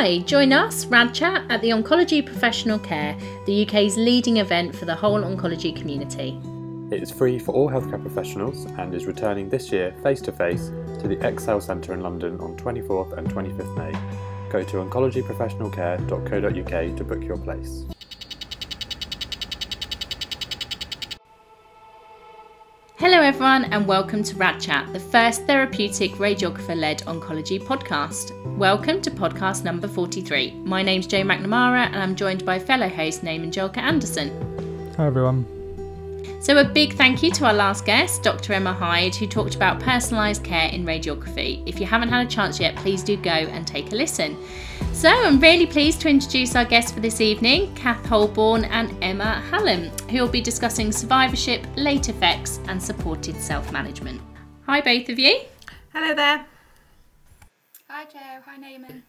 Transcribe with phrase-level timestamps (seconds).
[0.00, 4.94] Hi, join us, RadChat, at the Oncology Professional Care, the UK's leading event for the
[4.94, 6.40] whole oncology community.
[6.92, 10.70] It is free for all healthcare professionals and is returning this year face to face
[11.00, 13.90] to the Excel Centre in London on 24th and 25th May.
[14.50, 17.84] Go to oncologyprofessionalcare.co.uk to book your place.
[23.38, 28.32] Everyone, and welcome to Rad Chat, the first therapeutic radiographer led oncology podcast.
[28.56, 30.54] Welcome to podcast number 43.
[30.64, 34.30] My name's Jo McNamara, and I'm joined by fellow host Naman Julka Anderson.
[34.96, 35.46] Hi, everyone.
[36.42, 38.54] So, a big thank you to our last guest, Dr.
[38.54, 41.62] Emma Hyde, who talked about personalised care in radiography.
[41.64, 44.36] If you haven't had a chance yet, please do go and take a listen.
[44.98, 49.40] So, I'm really pleased to introduce our guests for this evening, Kath Holborn and Emma
[49.48, 54.20] Hallam, who will be discussing survivorship, late effects, and supported self management.
[54.66, 55.42] Hi, both of you.
[55.92, 56.44] Hello there.
[57.88, 58.42] Hi, Joe.
[58.44, 59.02] Hi, Naman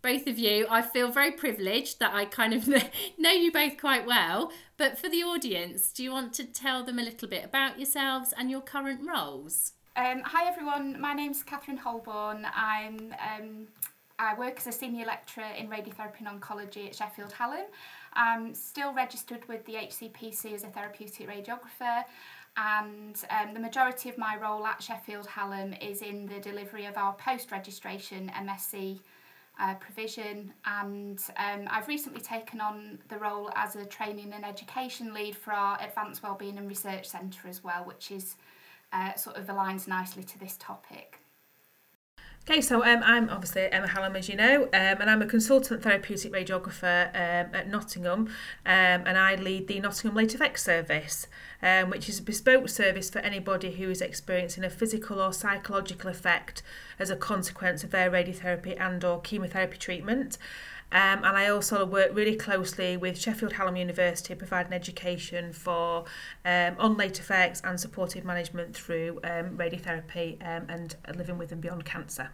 [0.00, 0.66] both of you.
[0.68, 2.68] I feel very privileged that I kind of
[3.18, 4.52] know you both quite well.
[4.76, 8.32] But for the audience, do you want to tell them a little bit about yourselves
[8.36, 9.72] and your current roles?
[9.94, 12.46] Um, hi everyone, my name's Catherine Holborn.
[12.54, 13.66] I'm um,
[14.22, 17.64] I work as a senior lecturer in radiotherapy and oncology at Sheffield Hallam.
[18.12, 22.04] I'm still registered with the HCPC as a therapeutic radiographer
[22.56, 26.96] and um, the majority of my role at Sheffield Hallam is in the delivery of
[26.96, 29.00] our post-registration MSc
[29.58, 35.12] uh, provision and um, I've recently taken on the role as a training and education
[35.12, 38.36] lead for our Advanced Wellbeing and Research Centre as well, which is
[38.92, 41.21] uh, sort of aligns nicely to this topic.
[42.44, 45.80] Okay, so um, I'm obviously Emma Hallam, as you know, um, and I'm a consultant
[45.80, 48.30] therapeutic radiographer um, at Nottingham, um,
[48.66, 51.28] and I lead the Nottingham Late Effects Service,
[51.62, 56.10] um, which is a bespoke service for anybody who is experiencing a physical or psychological
[56.10, 56.64] effect
[56.98, 60.36] as a consequence of their radiotherapy and or chemotherapy treatment.
[60.90, 66.04] Um, and I also work really closely with Sheffield Hallam University, providing education for
[66.44, 71.62] um, on late effects and supportive management through um, radiotherapy um, and living with and
[71.62, 72.28] beyond cancer.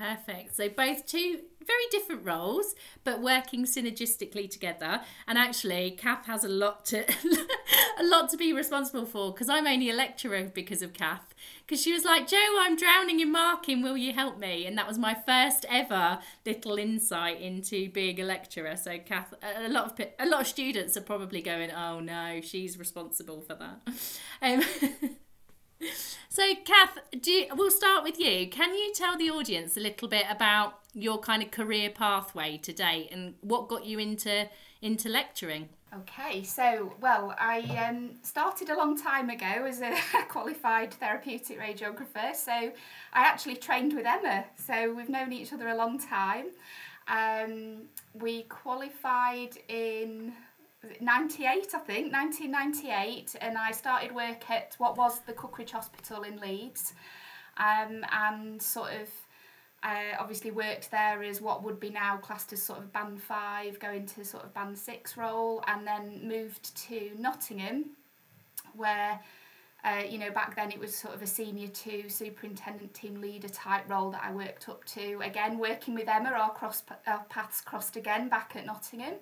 [0.00, 0.56] Perfect.
[0.56, 2.74] So both two very different roles,
[3.04, 5.02] but working synergistically together.
[5.28, 7.00] And actually, Kath has a lot to
[7.98, 11.34] a lot to be responsible for because I'm only a lecturer because of Kath.
[11.66, 13.82] Because she was like, "Joe, I'm drowning in marking.
[13.82, 14.64] Will you help me?
[14.64, 18.76] And that was my first ever little insight into being a lecturer.
[18.76, 22.78] So Kath, a lot of a lot of students are probably going, oh no, she's
[22.78, 23.80] responsible for that.
[24.42, 24.62] Um,
[26.28, 28.48] so, Kath, you, we'll start with you.
[28.48, 32.72] Can you tell the audience a little bit about your kind of career pathway to
[32.72, 34.48] date and what got you into
[34.82, 35.68] into lecturing?
[35.92, 39.96] Okay, so well, I um, started a long time ago as a
[40.28, 42.34] qualified therapeutic radiographer.
[42.34, 42.72] So I
[43.12, 44.44] actually trained with Emma.
[44.56, 46.46] So we've known each other a long time.
[47.08, 50.32] Um, we qualified in
[51.00, 56.40] 98, I think, 1998, and I started work at what was the Cookridge Hospital in
[56.40, 56.94] Leeds,
[57.58, 59.08] um, and sort of
[59.82, 63.78] uh, obviously worked there as what would be now classed as sort of band five,
[63.78, 67.90] going to sort of band six role, and then moved to Nottingham,
[68.74, 69.20] where.
[69.82, 73.48] Uh, you know, back then it was sort of a senior two superintendent team leader
[73.48, 75.18] type role that I worked up to.
[75.22, 79.14] Again, working with Emma, our cross our paths crossed again back at Nottingham.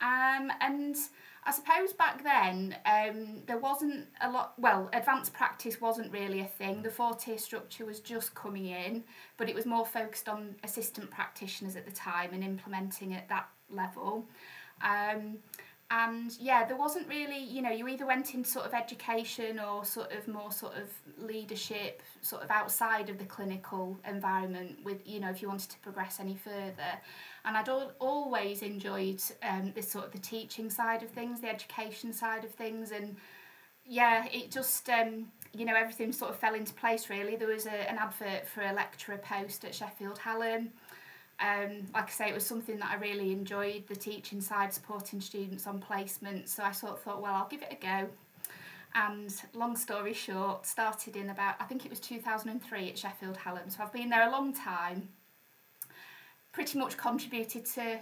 [0.00, 0.96] Um, and
[1.44, 6.46] I suppose back then um, there wasn't a lot, well, advanced practice wasn't really a
[6.46, 6.82] thing.
[6.82, 9.04] The four tier structure was just coming in,
[9.36, 13.48] but it was more focused on assistant practitioners at the time and implementing at that
[13.70, 14.26] level.
[14.82, 15.38] Um,
[15.88, 19.84] and yeah, there wasn't really, you know, you either went in sort of education or
[19.84, 25.20] sort of more sort of leadership, sort of outside of the clinical environment with, you
[25.20, 26.98] know, if you wanted to progress any further
[27.46, 31.48] and I'd al- always enjoyed um, this sort of the teaching side of things, the
[31.48, 33.16] education side of things, and
[33.86, 37.36] yeah, it just um, you know everything sort of fell into place really.
[37.36, 40.70] There was a, an advert for a lecturer post at Sheffield Hallam.
[41.38, 45.20] Um, like I say, it was something that I really enjoyed the teaching side, supporting
[45.20, 46.48] students on placement.
[46.48, 48.08] So I sort of thought, well, I'll give it a go.
[48.94, 52.88] And long story short, started in about I think it was two thousand and three
[52.88, 53.70] at Sheffield Hallam.
[53.70, 55.10] So I've been there a long time
[56.56, 57.98] pretty much contributed to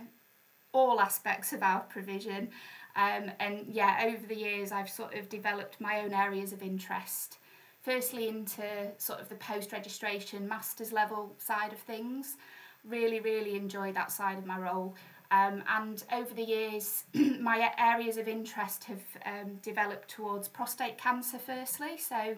[0.72, 2.48] all aspects of our provision.
[2.94, 7.38] Um, and yeah, over the years, I've sort of developed my own areas of interest.
[7.82, 8.62] Firstly, into
[8.96, 12.36] sort of the post registration master's level side of things.
[12.84, 14.94] Really, really enjoy that side of my role.
[15.32, 17.02] Um, and over the years,
[17.40, 21.98] my areas of interest have um, developed towards prostate cancer, firstly.
[21.98, 22.36] So,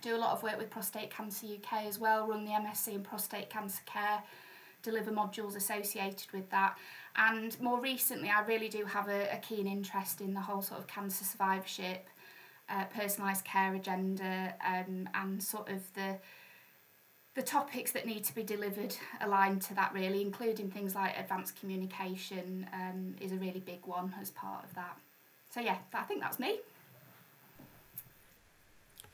[0.00, 3.02] do a lot of work with Prostate Cancer UK as well, run the MSc in
[3.02, 4.22] prostate cancer care
[4.90, 6.78] deliver modules associated with that.
[7.16, 10.80] And more recently, I really do have a, a keen interest in the whole sort
[10.80, 12.06] of cancer survivorship,
[12.68, 16.16] uh, personalised care agenda, um, and sort of the
[17.34, 21.54] the topics that need to be delivered aligned to that really, including things like advanced
[21.60, 24.96] communication um, is a really big one as part of that.
[25.50, 26.60] So yeah, I think that's me.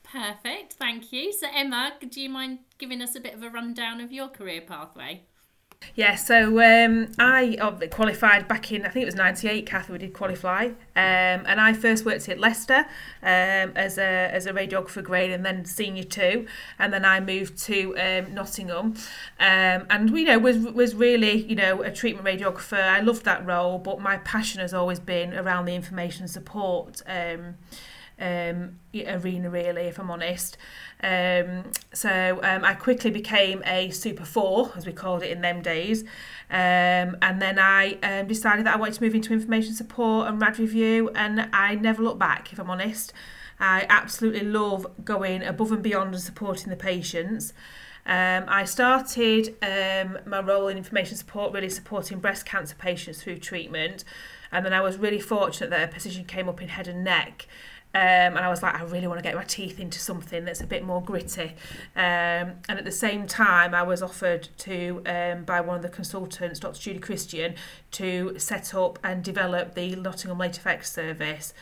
[0.03, 1.33] Perfect, thank you.
[1.33, 4.61] So Emma, do you mind giving us a bit of a rundown of your career
[4.61, 5.23] pathway?
[5.95, 7.57] Yeah, so um, I
[7.91, 10.65] qualified back in, I think it was 98, Kathy, we did qualify.
[10.65, 12.85] Um, and I first worked at Leicester
[13.21, 16.47] um, as, a, as a radiographer grade and then senior two.
[16.79, 18.95] And then I moved to um, Nottingham.
[19.39, 22.81] Um, and, you know, was, was really, you know, a treatment radiographer.
[22.81, 27.55] I loved that role, but my passion has always been around the information support um,
[28.23, 30.57] um, arena, really, if I'm honest.
[31.03, 35.61] Um, so um, I quickly became a Super 4, as we called it in them
[35.61, 36.03] days.
[36.49, 40.41] Um, and then I um, decided that I wanted to move into information support and
[40.41, 43.11] rad review, and I never looked back, if I'm honest.
[43.59, 47.53] I absolutely love going above and beyond and supporting the patients.
[48.05, 53.39] Um, I started um, my role in information support, really supporting breast cancer patients through
[53.39, 54.03] treatment.
[54.51, 57.47] And then I was really fortunate that a position came up in head and neck.
[57.95, 60.61] Um, and I was like, I really want to get my teeth into something that's
[60.61, 61.55] a bit more gritty.
[61.95, 65.89] Um, and at the same time, I was offered to, um, by one of the
[65.89, 66.79] consultants, Dr.
[66.79, 67.53] Judy Christian,
[67.91, 71.53] to set up and develop the Nottingham Late Effects Service.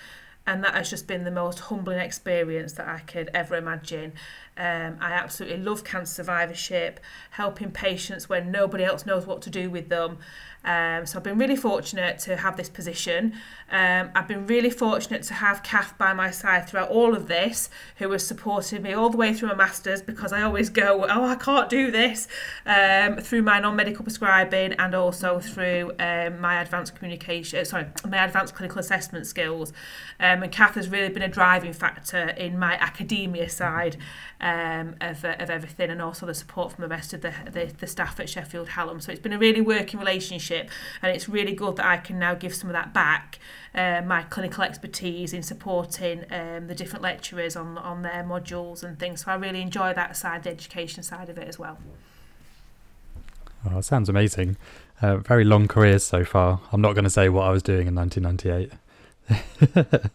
[0.47, 4.13] And that has just been the most humbling experience that I could ever imagine.
[4.61, 6.99] Um, I absolutely love cancer survivorship,
[7.31, 10.19] helping patients when nobody else knows what to do with them.
[10.63, 13.33] Um, so I've been really fortunate to have this position.
[13.71, 17.69] Um, I've been really fortunate to have Kath by my side throughout all of this,
[17.95, 21.25] who has supported me all the way through my masters because I always go, oh,
[21.25, 22.27] I can't do this,
[22.67, 28.53] um, through my non-medical prescribing and also through um, my advanced communication, sorry, my advanced
[28.53, 29.73] clinical assessment skills.
[30.21, 33.97] Um, and Kath has really been a driving factor in my academia side
[34.39, 37.73] um, of, uh, of everything and also the support from the rest of the, the,
[37.79, 39.01] the staff at Sheffield Hallam.
[39.01, 40.69] So it's been a really working relationship
[41.01, 43.39] and it's really good that I can now give some of that back,
[43.73, 48.99] uh, my clinical expertise in supporting um, the different lecturers on, on their modules and
[48.99, 49.25] things.
[49.25, 51.79] So I really enjoy that side, the education side of it as well.
[53.69, 54.57] Oh, sounds amazing.
[55.01, 56.61] Uh, very long careers so far.
[56.71, 58.71] I'm not going to say what I was doing in 1998.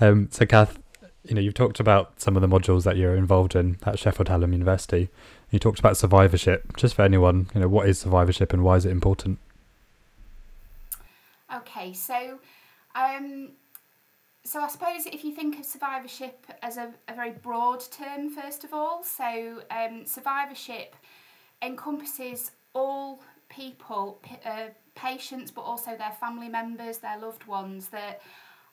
[0.00, 0.78] um, so, Kath,
[1.24, 4.28] you know, you've talked about some of the modules that you're involved in at Sheffield
[4.28, 5.08] Hallam University.
[5.50, 6.76] You talked about survivorship.
[6.76, 9.38] Just for anyone, you know, what is survivorship and why is it important?
[11.54, 12.38] Okay, so
[12.94, 13.50] um,
[14.44, 18.64] so I suppose if you think of survivorship as a, a very broad term, first
[18.64, 20.96] of all, so um, survivorship
[21.62, 28.20] encompasses all people, uh, patients, but also their family members, their loved ones that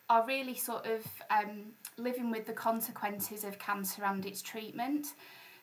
[0.10, 1.66] are really sort of um,
[1.98, 5.14] living with the consequences of cancer and its treatment.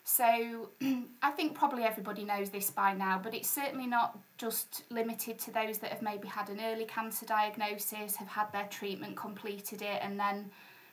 [0.03, 0.69] So
[1.21, 5.51] I think probably everybody knows this by now, but it's certainly not just limited to
[5.51, 9.99] those that have maybe had an early cancer diagnosis, have had their treatment, completed it,
[10.01, 10.49] and then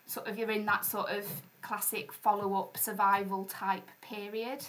[0.06, 1.24] sort of you're in that sort of
[1.62, 4.64] classic follow up survival type period.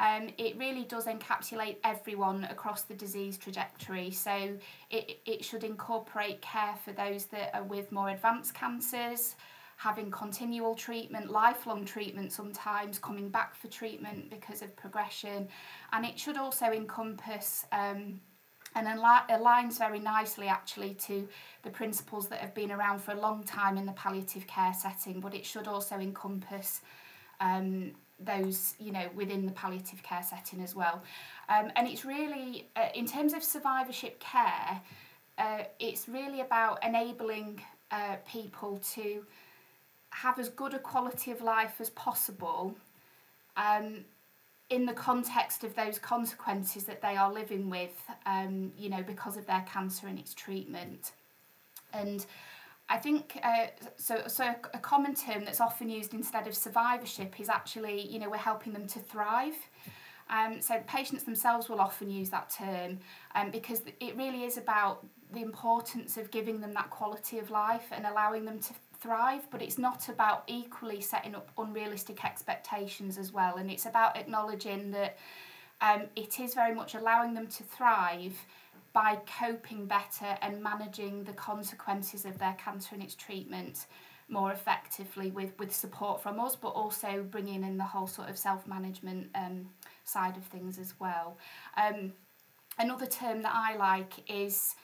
[0.00, 4.10] Um, it really does encapsulate everyone across the disease trajectory.
[4.10, 4.56] So
[4.90, 9.36] it, it should incorporate care for those that are with more advanced cancers,
[9.76, 15.48] having continual treatment, lifelong treatment sometimes, coming back for treatment because of progression.
[15.92, 18.20] And it should also encompass um,
[18.74, 21.28] and aligns very nicely actually to
[21.62, 25.20] the principles that have been around for a long time in the palliative care setting,
[25.20, 26.80] but it should also encompass
[27.40, 27.92] um,
[28.24, 31.02] those you know within the palliative care setting as well.
[31.48, 34.80] Um, and it's really uh, in terms of survivorship care,
[35.38, 39.24] uh, it's really about enabling uh, people to
[40.10, 42.76] have as good a quality of life as possible
[43.56, 44.04] um,
[44.70, 49.36] in the context of those consequences that they are living with, um, you know, because
[49.36, 51.12] of their cancer and its treatment.
[51.92, 52.24] And
[52.88, 54.24] I think uh, so.
[54.26, 58.36] So a common term that's often used instead of survivorship is actually, you know, we're
[58.36, 59.56] helping them to thrive.
[60.28, 62.98] Um, so patients themselves will often use that term
[63.34, 67.86] um, because it really is about the importance of giving them that quality of life
[67.92, 73.32] and allowing them to thrive, but it's not about equally setting up unrealistic expectations as
[73.32, 73.56] well.
[73.56, 75.18] And it's about acknowledging that
[75.80, 78.34] um, it is very much allowing them to thrive
[78.92, 83.86] by coping better and managing the consequences of their cancer and its treatment
[84.28, 88.38] more effectively with, with support from us, but also bringing in the whole sort of
[88.38, 89.68] self management um,
[90.04, 91.36] side of things as well.
[91.76, 92.12] Um,
[92.78, 94.74] another term that I like is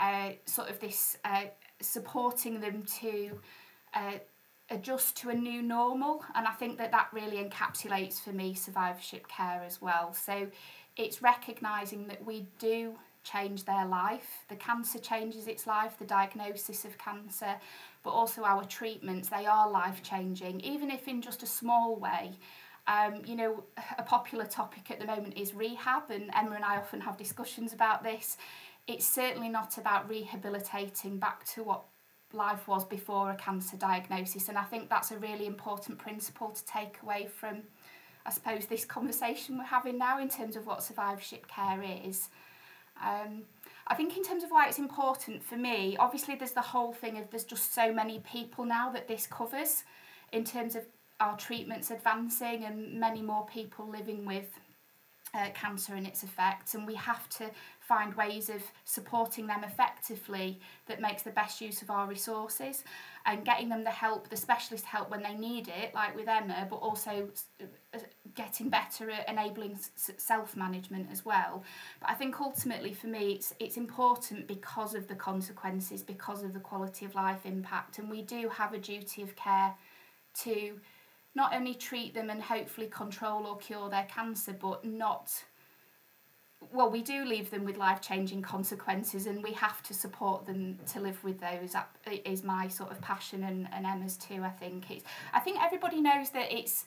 [0.00, 1.44] uh, sort of this uh,
[1.80, 3.38] supporting them to
[3.92, 4.18] uh,
[4.70, 9.28] adjust to a new normal, and I think that that really encapsulates for me survivorship
[9.28, 10.14] care as well.
[10.14, 10.48] So
[10.96, 12.94] it's recognizing that we do
[13.24, 14.44] change their life.
[14.48, 17.56] The cancer changes its life, the diagnosis of cancer,
[18.02, 22.32] but also our treatments, they are life changing, even if in just a small way.
[22.86, 23.64] Um, you know,
[23.98, 27.72] a popular topic at the moment is rehab, and Emma and I often have discussions
[27.72, 28.36] about this.
[28.86, 31.84] It's certainly not about rehabilitating back to what
[32.34, 36.64] life was before a cancer diagnosis, and I think that's a really important principle to
[36.66, 37.62] take away from,
[38.26, 42.28] I suppose, this conversation we're having now in terms of what survivorship care is.
[43.02, 43.42] Um,
[43.86, 47.18] I think in terms of why it's important for me, obviously there's the whole thing
[47.18, 49.84] of there's just so many people now that this covers
[50.32, 50.84] in terms of
[51.20, 54.58] our treatments advancing and many more people living with
[55.34, 57.50] uh, cancer and its effects and we have to
[57.80, 62.84] find ways of supporting them effectively that makes the best use of our resources
[63.26, 66.66] and getting them the help, the specialist help when they need it, like with Emma,
[66.68, 67.28] but also
[67.60, 67.98] uh,
[68.34, 71.64] getting better at enabling self management as well.
[72.00, 76.52] But I think ultimately for me, it's it's important because of the consequences, because of
[76.52, 79.74] the quality of life impact, and we do have a duty of care
[80.42, 80.78] to
[81.34, 85.44] not only treat them and hopefully control or cure their cancer, but not
[86.72, 90.78] well, we do leave them with life changing consequences, and we have to support them
[90.92, 91.74] to live with those.
[92.24, 94.42] Is my sort of passion, and, and Emma's too.
[94.42, 95.04] I think it's.
[95.32, 96.84] I think everybody knows that it's.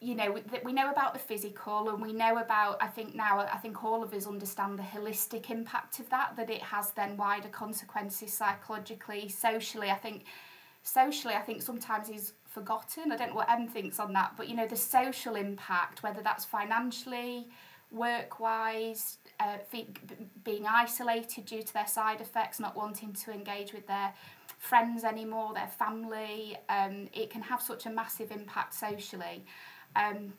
[0.00, 2.78] You know that we know about the physical, and we know about.
[2.80, 6.36] I think now, I think all of us understand the holistic impact of that.
[6.36, 9.90] That it has then wider consequences psychologically, socially.
[9.90, 10.24] I think,
[10.82, 13.12] socially, I think sometimes is forgotten.
[13.12, 16.22] I don't know what Em thinks on that, but you know the social impact, whether
[16.22, 17.48] that's financially
[17.90, 19.58] work wise, uh,
[20.44, 24.14] being isolated due to their side effects, not wanting to engage with their
[24.58, 26.56] friends anymore, their family.
[26.68, 29.44] Um, it can have such a massive impact socially.
[29.94, 30.32] Um,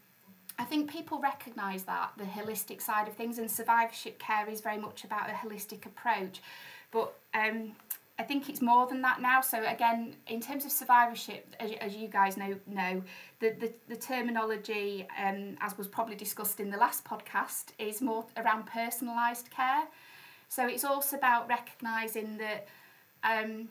[0.57, 4.77] I think people recognise that, the holistic side of things, and survivorship care is very
[4.77, 6.41] much about a holistic approach.
[6.91, 7.71] But um,
[8.19, 9.41] I think it's more than that now.
[9.41, 13.01] So again, in terms of survivorship, as, as you guys know, know
[13.39, 18.25] the, the, the terminology, um, as was probably discussed in the last podcast, is more
[18.37, 19.85] around personalised care.
[20.47, 22.67] So it's also about recognising that,
[23.23, 23.69] um,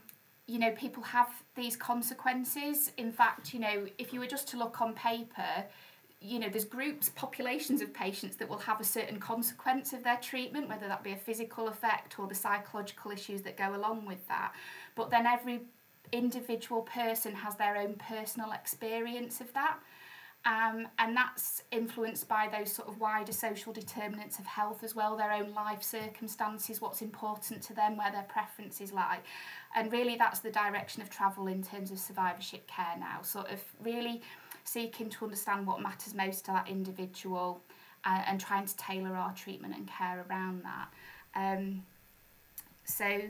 [0.49, 2.91] you know, people have these consequences.
[2.97, 5.65] In fact, you know, if you were just to look on paper,
[6.23, 10.19] you know, there's groups, populations of patients that will have a certain consequence of their
[10.19, 14.27] treatment, whether that be a physical effect or the psychological issues that go along with
[14.29, 14.53] that.
[14.95, 15.63] But then every
[16.13, 19.79] individual person has their own personal experience of that.
[20.45, 25.17] Um, and that's influenced by those sort of wider social determinants of health as well,
[25.17, 29.21] their own life circumstances, what's important to them, where their preferences lie.
[29.77, 33.61] And really, that's the direction of travel in terms of survivorship care now, sort of
[33.83, 34.23] really
[34.65, 37.61] seeking to understand what matters most to that individual
[38.05, 40.89] uh, and trying to tailor our treatment and care around that.
[41.35, 41.83] Um,
[42.85, 43.21] so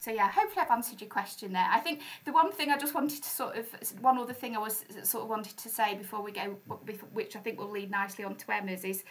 [0.00, 1.66] so yeah, hopefully I've answered your question there.
[1.70, 3.66] I think the one thing I just wanted to sort of
[4.00, 6.56] one other thing I was sort of wanted to say before we go,
[7.12, 9.02] which I think will lead nicely on to Emma's, is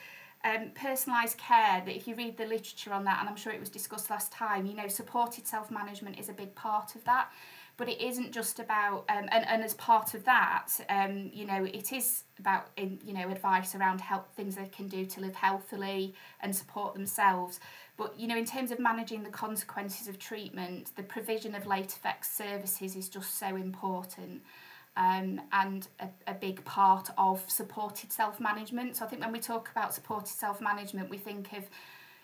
[0.45, 1.83] um, personalised care.
[1.85, 4.31] That if you read the literature on that, and I'm sure it was discussed last
[4.31, 7.31] time, you know, supported self management is a big part of that
[7.77, 11.63] but it isn't just about um, and, and as part of that um, you know
[11.63, 15.35] it is about in, you know advice around help things they can do to live
[15.35, 17.59] healthily and support themselves.
[17.95, 21.93] But you know in terms of managing the consequences of treatment the provision of late
[21.93, 24.41] effects services is just so important
[24.97, 28.97] um, and a, a big part of supported self-management.
[28.97, 31.63] So i think when we talk about supported self-management we think of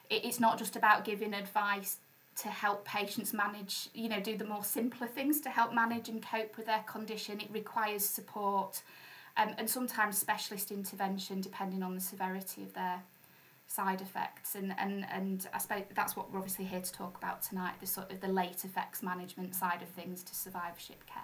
[0.10, 1.98] it, it's not just about giving advice
[2.38, 6.26] to help patients manage, you know, do the more simpler things to help manage and
[6.26, 7.40] cope with their condition.
[7.40, 8.82] It requires support
[9.38, 13.02] um, and sometimes specialist intervention depending on the severity of their
[13.68, 17.42] side effects and, and, and I suppose that's what we're obviously here to talk about
[17.42, 21.24] tonight, the sort of the late effects management side of things to survivorship care.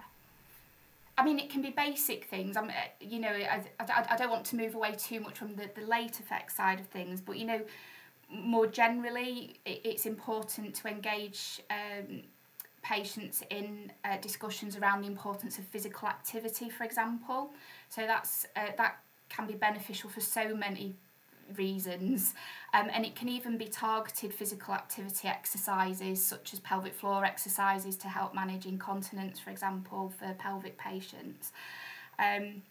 [1.17, 2.55] I mean, it can be basic things.
[2.55, 5.69] I'm, you know, I, I, I don't want to move away too much from the,
[5.75, 7.61] the late effects side of things, but you know,
[8.31, 12.21] more generally, it's important to engage um,
[12.81, 17.51] patients in uh, discussions around the importance of physical activity, for example.
[17.89, 20.95] So that's uh, that can be beneficial for so many
[21.57, 22.35] reasons,
[22.73, 27.95] um, and it can even be targeted physical activity exercises such as pelvic floor exercises
[27.97, 31.51] to help manage incontinence, for example, for pelvic patients.
[32.19, 32.61] Um,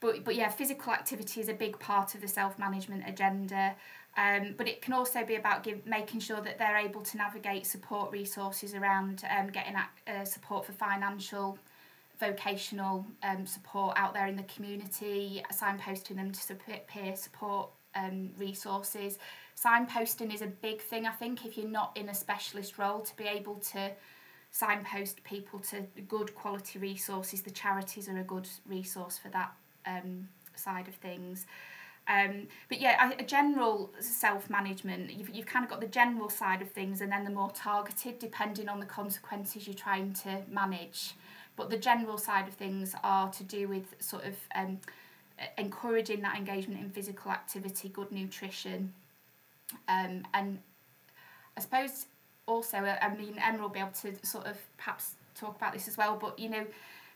[0.00, 3.76] but but yeah, physical activity is a big part of the self management agenda.
[4.16, 7.66] Um, but it can also be about give, making sure that they're able to navigate
[7.66, 11.58] support resources around um, getting uh, support for financial,
[12.20, 16.54] vocational um, support out there in the community, signposting them to
[16.86, 19.18] peer support um, resources.
[19.56, 23.16] Signposting is a big thing, I think, if you're not in a specialist role, to
[23.16, 23.92] be able to
[24.50, 27.40] signpost people to good quality resources.
[27.40, 29.52] The charities are a good resource for that
[29.86, 31.46] um, side of things.
[32.08, 36.60] Um, but yeah, a, general self management, you've, you've kind of got the general side
[36.60, 41.14] of things and then the more targeted, depending on the consequences you're trying to manage.
[41.56, 44.80] But the general side of things are to do with sort of um,
[45.58, 48.92] encouraging that engagement in physical activity, good nutrition,
[49.88, 50.58] um, and
[51.56, 52.06] I suppose
[52.46, 55.96] also, I mean, Emma will be able to sort of perhaps talk about this as
[55.96, 56.66] well, but you know,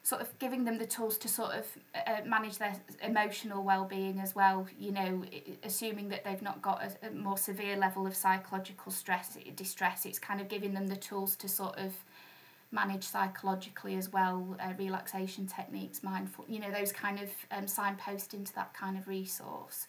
[0.06, 1.66] sort of giving them the tools to sort of
[2.06, 5.24] uh, manage their emotional well-being as well you know
[5.64, 10.06] assuming that they've not got a, a, more severe level of psychological stress distress.
[10.06, 11.92] It's kind of giving them the tools to sort of
[12.70, 18.32] manage psychologically as well uh, relaxation techniques mindful you know those kind of um, signpost
[18.32, 19.88] into that kind of resource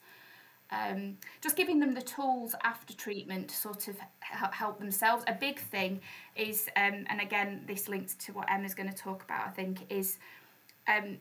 [0.71, 5.23] um, just giving them the tools after treatment to sort of help themselves.
[5.27, 6.01] A big thing
[6.35, 9.47] is, um, and again, this links to what Emma's going to talk about.
[9.47, 10.19] I think is,
[10.87, 11.17] um,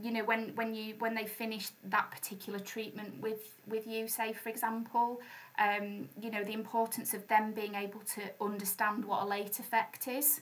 [0.00, 4.32] you know, when when you when they finish that particular treatment with with you, say
[4.32, 5.20] for example,
[5.58, 10.08] um, you know, the importance of them being able to understand what a late effect
[10.08, 10.40] is.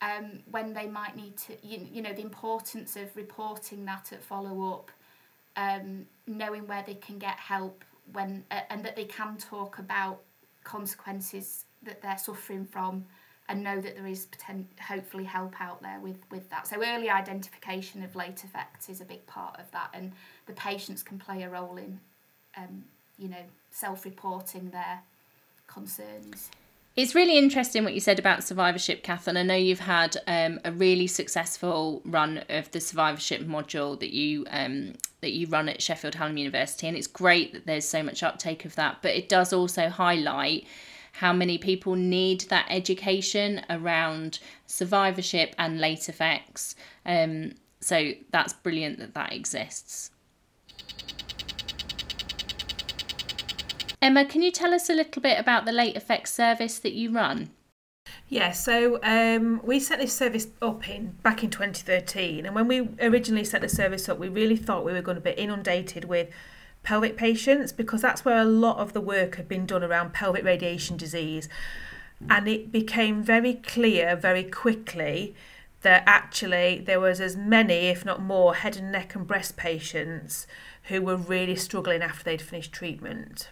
[0.00, 4.22] Um, when they might need to, you, you know, the importance of reporting that at
[4.22, 4.92] follow up,
[5.58, 10.20] um, knowing where they can get help when uh, and that they can talk about
[10.64, 13.04] consequences that they're suffering from
[13.48, 16.66] and know that there is potent, hopefully help out there with, with that.
[16.66, 20.12] So early identification of late effects is a big part of that and
[20.46, 21.98] the patients can play a role in
[22.56, 22.84] um,
[23.18, 25.00] you know self-reporting their
[25.66, 26.50] concerns.
[26.98, 30.58] It's really interesting what you said about survivorship, Kath, and I know you've had um,
[30.64, 35.80] a really successful run of the survivorship module that you um, that you run at
[35.80, 38.96] Sheffield Hallam University, and it's great that there's so much uptake of that.
[39.00, 40.66] But it does also highlight
[41.12, 46.74] how many people need that education around survivorship and late effects.
[47.06, 50.10] Um, so that's brilliant that that exists.
[54.00, 57.12] Emma, can you tell us a little bit about the late effects service that you
[57.12, 57.50] run?
[58.28, 62.88] Yeah, so um, we set this service up in back in 2013, and when we
[63.00, 66.28] originally set the service up, we really thought we were going to be inundated with
[66.82, 70.44] pelvic patients because that's where a lot of the work had been done around pelvic
[70.44, 71.48] radiation disease,
[72.30, 75.34] and it became very clear very quickly
[75.82, 80.46] that actually there was as many, if not more, head and neck and breast patients
[80.84, 83.48] who were really struggling after they'd finished treatment.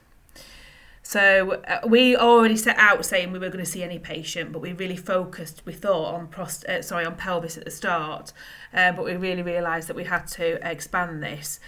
[1.08, 4.58] So uh, we already set out saying we were going to see any patient, but
[4.58, 8.32] we really focused, we thought, on prost- uh, sorry on pelvis at the start,
[8.74, 11.60] um, but we really realised that we had to expand this.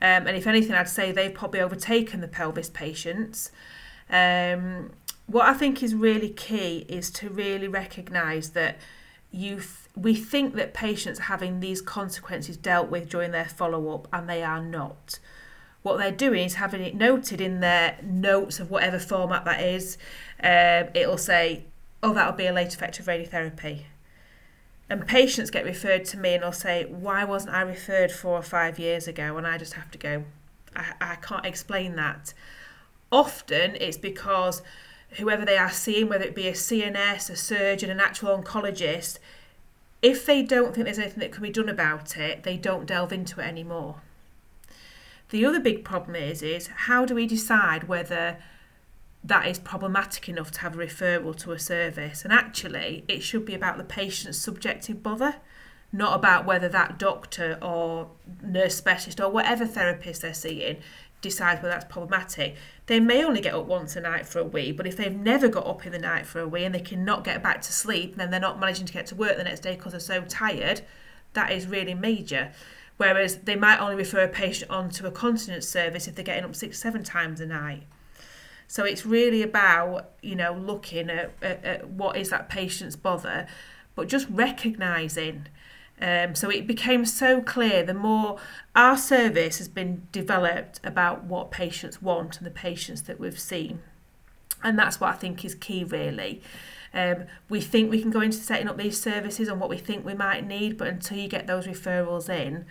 [0.00, 3.50] Um, and if anything, I'd say they've probably overtaken the pelvis patients.
[4.08, 4.92] Um,
[5.26, 8.78] what I think is really key is to really recognise that
[9.30, 13.94] you th- we think that patients are having these consequences dealt with during their follow
[13.94, 15.18] up, and they are not
[15.86, 19.96] what they're doing is having it noted in their notes of whatever format that is.
[20.42, 21.62] Um, it'll say,
[22.02, 23.82] oh, that'll be a late effect of radiotherapy.
[24.90, 28.42] And patients get referred to me and they'll say, why wasn't I referred four or
[28.42, 29.36] five years ago?
[29.36, 30.24] And I just have to go,
[30.74, 32.34] I, I can't explain that.
[33.12, 34.62] Often it's because
[35.10, 39.20] whoever they are seeing, whether it be a CNS, a surgeon, an actual oncologist,
[40.02, 43.12] if they don't think there's anything that can be done about it, they don't delve
[43.12, 44.00] into it anymore.
[45.30, 48.38] The other big problem is is how do we decide whether
[49.24, 52.24] that is problematic enough to have a referral to a service?
[52.24, 55.36] And actually, it should be about the patient's subjective bother,
[55.92, 58.10] not about whether that doctor or
[58.42, 60.78] nurse specialist or whatever therapist they're seeing
[61.22, 62.56] decides whether that's problematic.
[62.86, 65.48] They may only get up once a night for a wee, but if they've never
[65.48, 68.16] got up in the night for a wee and they cannot get back to sleep,
[68.16, 70.82] then they're not managing to get to work the next day because they're so tired,
[71.32, 72.52] that is really major.
[72.96, 76.44] Whereas they might only refer a patient on to a continence service if they're getting
[76.44, 77.84] up six, seven times a night.
[78.68, 83.46] So it's really about, you know, looking at, at, at what is that patient's bother,
[83.94, 85.46] but just recognising.
[86.00, 88.38] Um, so it became so clear the more
[88.74, 93.80] our service has been developed about what patients want and the patients that we've seen.
[94.66, 96.42] And that's what I think is key, really.
[96.92, 100.04] Um, we think we can go into setting up these services and what we think
[100.04, 102.66] we might need, but until you get those referrals in,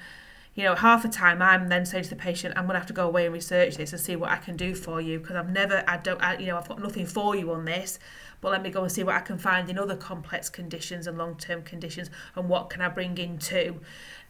[0.56, 2.88] you know, half the time I'm then saying to the patient, I'm going to have
[2.88, 5.38] to go away and research this and see what I can do for you because
[5.38, 7.98] I've never, I don't, I, you know, I've got nothing for you on this,
[8.42, 11.18] but let me go and see what I can find in other complex conditions and
[11.18, 13.80] long-term conditions and what can I bring into,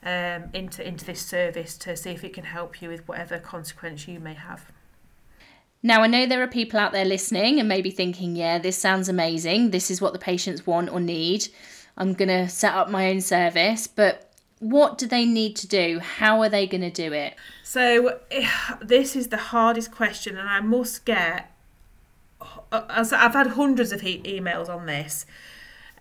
[0.03, 4.07] um, into, into this service to see if it can help you with whatever consequence
[4.07, 4.71] you may have.
[5.83, 9.07] Now, I know there are people out there listening and maybe thinking, yeah, this sounds
[9.07, 9.71] amazing.
[9.71, 11.47] This is what the patients want or need.
[11.97, 13.85] I'm going to set up my own service.
[13.87, 15.99] But what do they need to do?
[15.99, 17.35] How are they going to do it?
[17.63, 18.49] So, eh,
[18.81, 21.51] this is the hardest question, and I must get.
[22.71, 25.25] Uh, I've had hundreds of emails on this.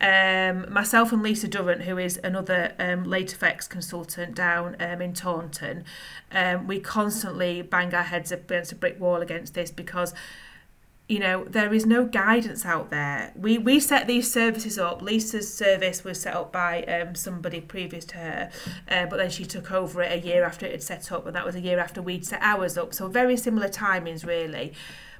[0.00, 5.12] Um, myself and Lisa Durrant, who is another um, late effects consultant down um, in
[5.12, 5.84] Taunton,
[6.32, 10.12] um, we constantly bang our heads against a brick wall against this because
[11.06, 13.32] you know there is no guidance out there.
[13.36, 15.00] We we set these services up.
[15.00, 18.50] Lisa's service was set up by um, somebody previous to her
[18.88, 21.36] uh, but then she took over it a year after it had set up and
[21.36, 22.94] that was a year after we'd set ours up.
[22.94, 24.72] So very similar timings really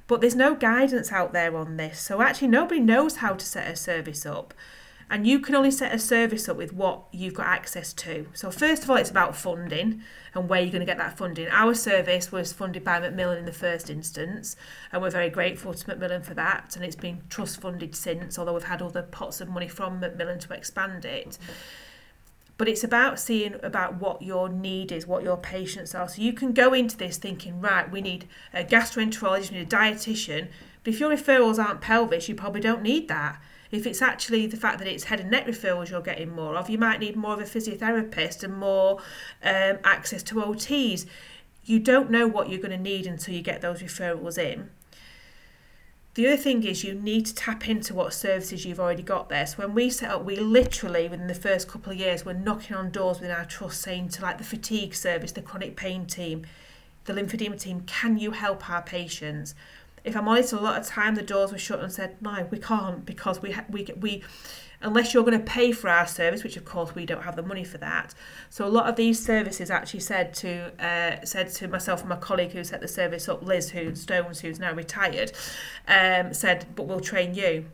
[0.07, 3.69] but there's no guidance out there on this so actually nobody knows how to set
[3.71, 4.53] a service up
[5.09, 8.25] and you can only set a service up with what you've got access to.
[8.33, 10.01] So first of all, it's about funding
[10.33, 11.47] and where you're going to get that funding.
[11.49, 14.55] Our service was funded by Macmillan in the first instance,
[14.91, 16.75] and we're very grateful to Macmillan for that.
[16.75, 20.39] And it's been trust funded since, although we've had other pots of money from Macmillan
[20.39, 21.37] to expand it.
[22.57, 26.07] But it's about seeing about what your need is, what your patients are.
[26.07, 29.75] So you can go into this thinking, right, we need a gastroenterologist, we need a
[29.75, 30.47] dietitian.
[30.83, 33.41] But if your referrals aren't pelvis, you probably don't need that
[33.71, 36.69] if it's actually the fact that it's head and neck referrals you're getting more of,
[36.69, 38.99] you might need more of a physiotherapist and more
[39.43, 41.05] um, access to OTs.
[41.65, 44.69] You don't know what you're going to need until you get those referrals in.
[46.15, 49.45] The other thing is you need to tap into what services you've already got there.
[49.45, 52.75] So when we set up, we literally within the first couple of years were knocking
[52.75, 56.45] on doors within our trust saying to like the fatigue service, the chronic pain team,
[57.03, 59.55] the lymphedema team, can you help our patients?
[60.05, 62.59] if I'm honest, a lot of time the doors were shut and said, "No, we
[62.59, 64.23] can't because we ha- we we."
[64.85, 67.41] Unless you're going to pay for our service, which of course we don't have the
[67.41, 68.13] money for that,
[68.49, 72.15] so a lot of these services actually said to uh, said to myself and my
[72.15, 75.31] colleague who set the service up, Liz, who Stones, who's now retired,
[75.87, 77.65] um, said, "But we'll train you."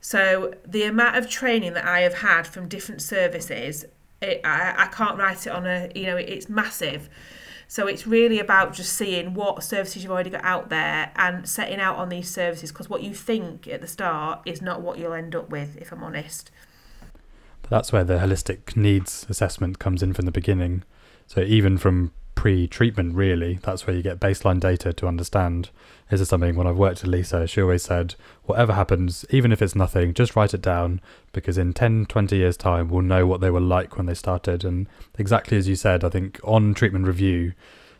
[0.00, 3.84] So the amount of training that I have had from different services,
[4.20, 7.08] it, I, I can't write it on a you know it's massive.
[7.70, 11.78] So it's really about just seeing what services you've already got out there and setting
[11.78, 15.12] out on these services because what you think at the start is not what you'll
[15.12, 16.50] end up with, if I'm honest.
[17.60, 20.82] But that's where the holistic needs assessment comes in from the beginning.
[21.26, 25.68] So even from pre-treatment, really, that's where you get baseline data to understand.
[26.10, 29.60] This is something when I've worked with Lisa, she always said, whatever happens, even if
[29.60, 31.00] it's nothing, just write it down
[31.32, 34.64] because in 10, 20 years' time, we'll know what they were like when they started.
[34.64, 34.86] And
[35.18, 37.52] exactly as you said, I think on treatment review,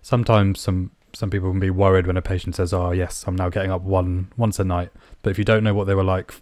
[0.02, 3.48] sometimes some some people can be worried when a patient says, "Oh, yes, I'm now
[3.48, 4.90] getting up one once a night."
[5.22, 6.34] But if you don't know what they were like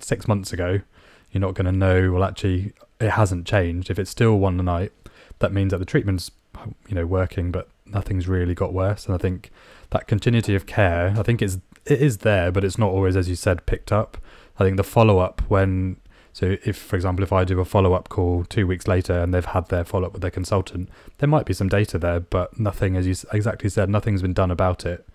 [0.00, 0.80] six months ago,
[1.30, 2.12] you're not going to know.
[2.12, 3.90] Well, actually, it hasn't changed.
[3.90, 4.92] If it's still one a night,
[5.38, 6.30] that means that the treatment's
[6.88, 9.06] you know working, but nothing's really got worse.
[9.06, 9.50] And I think
[9.90, 13.28] that continuity of care, I think it's it is there, but it's not always, as
[13.28, 14.18] you said, picked up.
[14.58, 15.98] I think the follow up when
[16.36, 19.32] so if, for example, if I do a follow up call two weeks later and
[19.32, 22.60] they've had their follow up with their consultant, there might be some data there, but
[22.60, 25.08] nothing, as you exactly said, nothing's been done about it.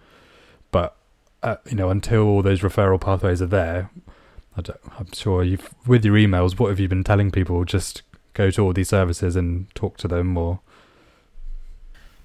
[0.72, 0.96] But
[1.44, 3.92] uh, you know, until all those referral pathways are there,
[4.58, 4.62] I
[5.00, 6.60] am sure you've with your emails.
[6.60, 7.66] What have you been telling people?
[7.66, 8.02] Just
[8.34, 10.60] go to all these services and talk to them, or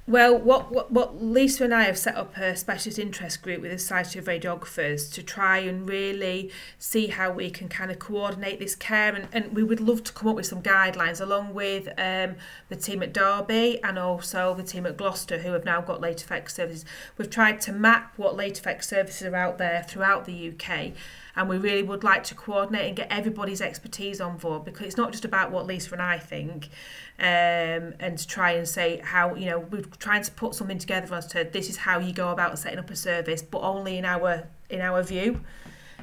[0.09, 3.73] well, what, what, what Lisa and I have set up a specialist interest group with
[3.73, 8.61] the Society of Radiographers to try and really see how we can kind of coordinate
[8.61, 9.13] this care.
[9.13, 12.37] And, and we would love to come up with some guidelines along with um,
[12.69, 16.23] the team at Derby and also the team at Gloucester who have now got late
[16.23, 16.85] effect services.
[17.19, 20.93] We've tried to map what late effect services are out there throughout the UK
[21.37, 24.97] and we really would like to coordinate and get everybody's expertise on board because it's
[24.97, 26.71] not just about what Lisa and I think
[27.19, 31.15] um, and to try and say how you know we're trying to put something together
[31.15, 34.05] as to this is how you go about setting up a service but only in
[34.05, 35.41] our in our view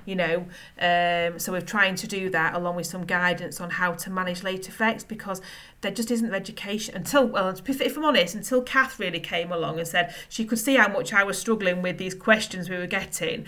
[0.06, 0.45] you know.
[0.80, 4.43] Um, so we're trying to do that along with some guidance on how to manage
[4.43, 5.41] late effects because
[5.82, 9.88] there just isn't education until well if I'm honest until Kath really came along and
[9.88, 13.45] said she could see how much I was struggling with these questions we were getting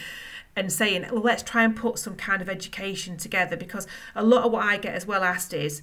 [0.55, 4.45] and saying, well, let's try and put some kind of education together because a lot
[4.45, 5.81] of what I get as well asked is,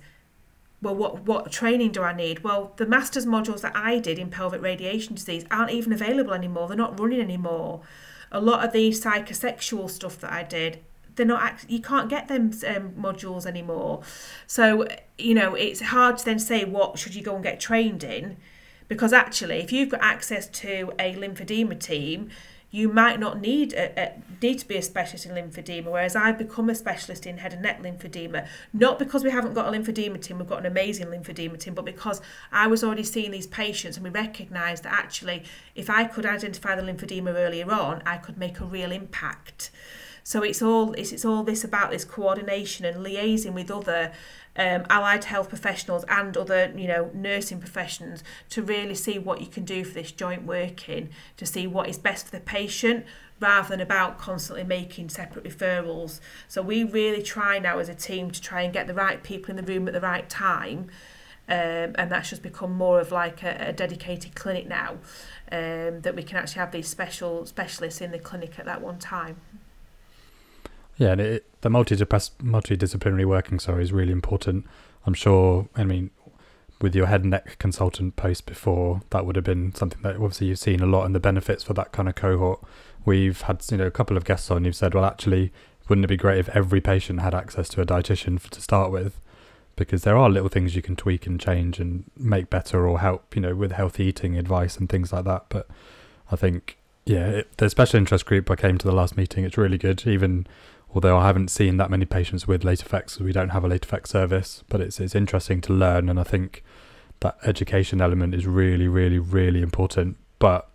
[0.83, 2.43] well, what, what training do I need?
[2.43, 6.67] Well, the master's modules that I did in pelvic radiation disease aren't even available anymore.
[6.67, 7.83] They're not running anymore.
[8.33, 10.81] A lot of the psychosexual stuff that I did,
[11.15, 11.65] they're not.
[11.69, 14.03] You can't get them um, modules anymore.
[14.47, 18.03] So you know, it's hard to then say what should you go and get trained
[18.03, 18.39] in
[18.89, 22.31] Because actually, if you've got access to a lymphedema team,
[22.75, 25.85] you might not need a, a, need to be a specialist in lymphedema.
[25.85, 29.73] Whereas I've become a specialist in head and neck lymphedema, not because we haven't got
[29.73, 33.31] a lymphedema team, we've got an amazing lymphedema team, but because I was already seeing
[33.31, 38.03] these patients and we recognised that actually, if I could identify the lymphedema earlier on,
[38.07, 39.71] I could make a real impact.
[40.25, 44.13] So it's all it's, it's all this about this coordination and liaising with other
[44.57, 49.47] um, allied health professionals and other you know nursing professions to really see what you
[49.47, 51.09] can do for this joint working
[51.39, 53.07] to see what is best for the patient
[53.41, 56.21] rather than about constantly making separate referrals.
[56.49, 59.51] So we really try now as a team to try and get the right people
[59.51, 60.89] in the room at the right time.
[61.49, 64.93] Um, and that's just become more of like a, a dedicated clinic now
[65.51, 68.99] um, that we can actually have these special specialists in the clinic at that one
[68.99, 69.37] time.
[71.03, 74.65] Yeah, and it, the multidisciplinary working, sorry, is really important.
[75.05, 76.11] I'm sure, I mean,
[76.81, 80.47] with your head and neck consultant post before, that would have been something that obviously
[80.47, 82.61] you've seen a lot and the benefits for that kind of cohort.
[83.05, 85.53] We've had, you know, a couple of guests on who've said, well, actually,
[85.89, 88.93] wouldn't it be great if every patient had access to a dietitian for, to start
[88.93, 89.21] with?
[89.75, 93.35] Because there are little things you can tweak and change and make better or help,
[93.35, 95.47] you know, with healthy eating advice and things like that.
[95.49, 95.67] But
[96.31, 99.59] I think, yeah, it, the special interest group I came to the last meeting, it's
[99.59, 100.07] really good.
[100.07, 100.47] Even
[100.95, 103.85] although I haven't seen that many patients with late effects, we don't have a late
[103.85, 106.63] effect service, but it's it's interesting to learn, and I think
[107.21, 110.17] that education element is really, really, really important.
[110.39, 110.69] But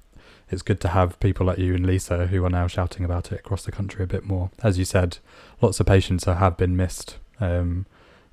[0.49, 3.39] it's good to have people like you and Lisa who are now shouting about it
[3.39, 4.49] across the country a bit more.
[4.63, 5.17] As you said,
[5.61, 7.85] lots of patients have been missed, um,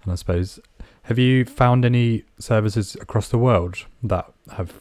[0.03, 0.61] and I suppose
[1.05, 4.73] have you found any services across the world that have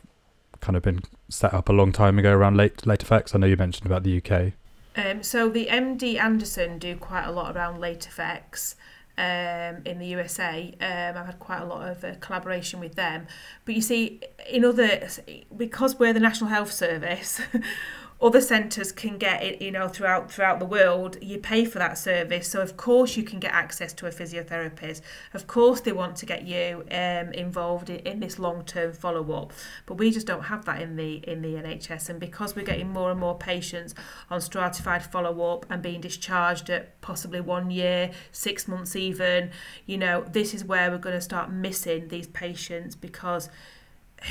[0.61, 3.35] kind of been set up a long time ago around late late effects?
[3.35, 4.53] I know you mentioned about the UK.
[4.95, 8.75] Um, so the MD Anderson do quite a lot around late effects
[9.17, 10.73] um, in the USA.
[10.79, 13.27] Um, I've had quite a lot of uh, collaboration with them.
[13.65, 15.07] But you see, in other,
[15.55, 17.41] because we're the National Health Service,
[18.23, 21.17] other centres can get it, you know, throughout throughout the world.
[21.21, 25.01] You pay for that service, so of course you can get access to a physiotherapist.
[25.33, 29.29] Of course they want to get you um, involved in, in this long term follow
[29.33, 29.51] up,
[29.85, 32.09] but we just don't have that in the in the NHS.
[32.09, 33.93] And because we're getting more and more patients
[34.29, 39.51] on stratified follow up and being discharged at possibly one year, six months even,
[39.85, 43.49] you know, this is where we're going to start missing these patients because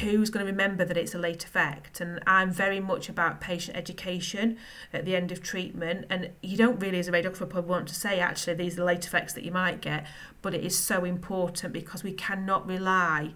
[0.00, 3.76] who's going to remember that it's a late effect and I'm very much about patient
[3.76, 4.56] education
[4.92, 7.94] at the end of treatment and you don't really as a radiographer probably want to
[7.94, 10.06] say actually these are the late effects that you might get
[10.40, 13.32] but it is so important because we cannot rely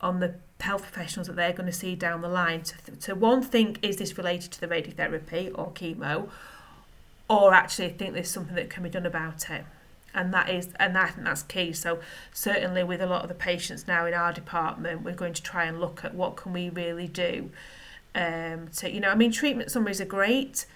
[0.00, 3.42] on the health professionals that they're going to see down the line to, to one
[3.42, 6.28] think is this related to the radiotherapy or chemo?
[7.28, 9.64] or actually think there's something that can be done about it
[10.14, 12.00] and that is and I think that's key so
[12.32, 15.64] certainly with a lot of the patients now in our department we're going to try
[15.64, 17.50] and look at what can we really do
[18.14, 20.66] um to you know I mean treatment summaries are great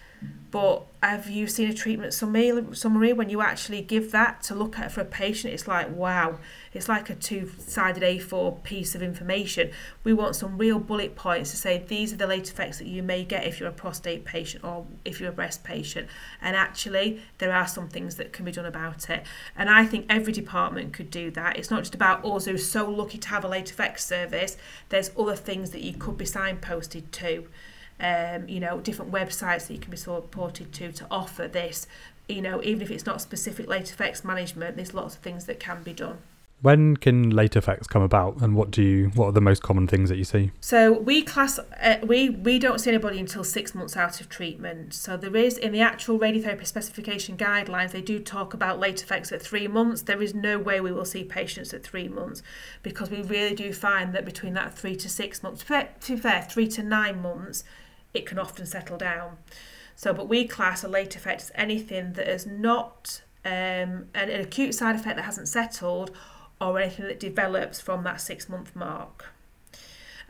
[0.51, 4.79] but have you seen a treatment summary, summary when you actually give that to look
[4.79, 5.53] at for a patient?
[5.53, 6.39] It's like, wow,
[6.79, 9.73] it's like a two sided A4 piece of information.
[10.05, 13.03] We want some real bullet points to say these are the late effects that you
[13.03, 16.09] may get if you're a prostate patient or if you're a breast patient.
[16.41, 19.27] And actually, there are some things that can be done about it.
[19.57, 21.57] And I think every department could do that.
[21.57, 24.57] It's not just about us so lucky to have a late effects service,
[24.89, 27.49] there's other things that you could be signposted to
[28.01, 31.89] um, you know, different websites that you can be supported to to offer this.
[32.29, 35.59] You know, even if it's not specific late effects management, there's lots of things that
[35.59, 36.19] can be done.
[36.61, 39.09] When can late effects come about, and what do you?
[39.15, 40.51] What are the most common things that you see?
[40.61, 44.93] So we class uh, we we don't see anybody until six months out of treatment.
[44.93, 49.31] So there is in the actual radiotherapy specification guidelines, they do talk about late effects
[49.31, 50.03] at three months.
[50.03, 52.43] There is no way we will see patients at three months
[52.83, 56.67] because we really do find that between that three to six months, to fair, three
[56.69, 57.63] to nine months,
[58.13, 59.37] it can often settle down.
[59.95, 64.41] So, but we class a late effect as anything that is not um, an, an
[64.41, 66.11] acute side effect that hasn't settled
[66.61, 69.27] or anything that develops from that six month mark.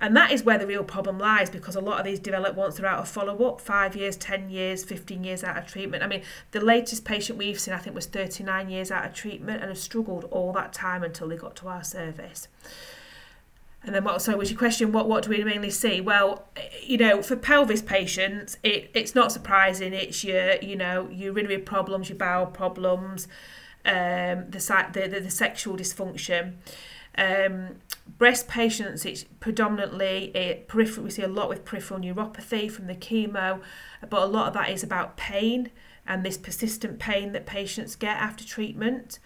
[0.01, 2.77] And that is where the real problem lies because a lot of these develop once
[2.77, 6.05] they're out of follow up five years, 10 years, 15 years out of treatment.
[6.05, 9.61] I mean, the latest patient we've seen, I think, was 39 years out of treatment
[9.61, 12.47] and has struggled all that time until they got to our service.
[13.83, 14.21] And then what?
[14.23, 14.93] Sorry, was your question?
[14.93, 16.01] What what do we mainly see?
[16.01, 16.45] Well,
[16.83, 19.93] you know, for pelvis patients, it, it's not surprising.
[19.93, 23.29] It's your you know urinary problems, your bowel problems,
[23.85, 26.55] um, the, the, the the sexual dysfunction.
[27.17, 27.77] Um,
[28.17, 31.05] breast patients, it's predominantly a peripheral.
[31.05, 33.61] We see a lot with peripheral neuropathy from the chemo,
[34.09, 35.71] but a lot of that is about pain
[36.07, 39.19] and this persistent pain that patients get after treatment.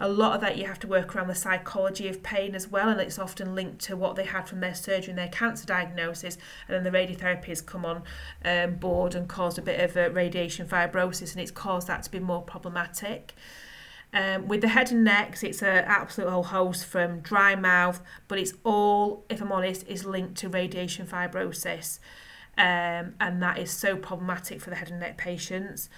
[0.00, 2.88] A lot of that you have to work around the psychology of pain as well,
[2.88, 6.38] and it's often linked to what they had from their surgery and their cancer diagnosis,
[6.68, 8.02] and then the radiotherapy has come on
[8.44, 12.10] um, board and caused a bit of a radiation fibrosis, and it's caused that to
[12.12, 13.34] be more problematic.
[14.12, 18.38] Um, with the head and neck, it's an absolute whole host from dry mouth, but
[18.38, 21.98] it's all, if I'm honest, is linked to radiation fibrosis.
[22.56, 25.90] Um, and that is so problematic for the head and neck patients.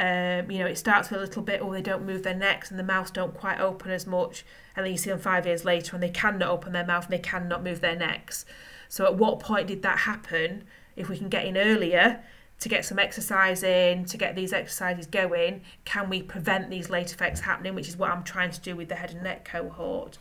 [0.00, 2.70] Um, you know, it starts with a little bit, or they don't move their necks
[2.70, 4.44] and the mouths don't quite open as much.
[4.74, 7.12] And then you see them five years later and they cannot open their mouth and
[7.12, 8.44] they cannot move their necks.
[8.88, 10.64] So, at what point did that happen?
[10.96, 12.24] If we can get in earlier,
[12.60, 17.12] to get some exercise in, to get these exercises going, can we prevent these late
[17.12, 20.18] effects happening, which is what I'm trying to do with the head and neck cohort.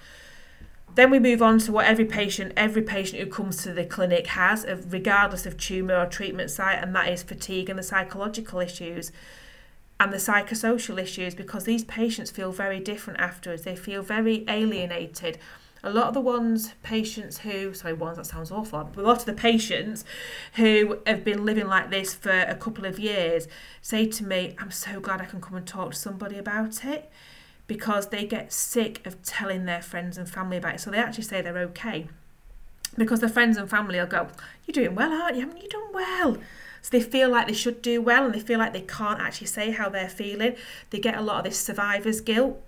[0.93, 4.27] Then we move on to what every patient, every patient who comes to the clinic
[4.27, 9.11] has, regardless of tumour or treatment site, and that is fatigue and the psychological issues
[9.99, 13.63] and the psychosocial issues because these patients feel very different afterwards.
[13.63, 15.39] They feel very alienated
[15.87, 19.19] a lot of the ones patients who sorry ones that sounds awful but a lot
[19.19, 20.03] of the patients
[20.55, 23.47] who have been living like this for a couple of years
[23.81, 27.11] say to me i'm so glad i can come and talk to somebody about it
[27.67, 30.79] because they get sick of telling their friends and family about it.
[30.81, 32.07] So they actually say they're okay
[32.97, 34.29] because their friends and family will go
[34.65, 35.41] you're doing well aren't you?
[35.41, 36.37] Haven't you done well?
[36.81, 39.47] So they feel like they should do well and they feel like they can't actually
[39.47, 40.55] say how they're feeling.
[40.89, 42.61] They get a lot of this survivor's guilt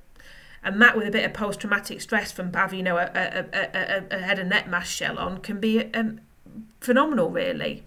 [0.64, 4.04] and that with a bit of post-traumatic stress from having you know a, a, a,
[4.12, 6.20] a, head and neck mass shell on can be um,
[6.80, 7.84] phenomenal really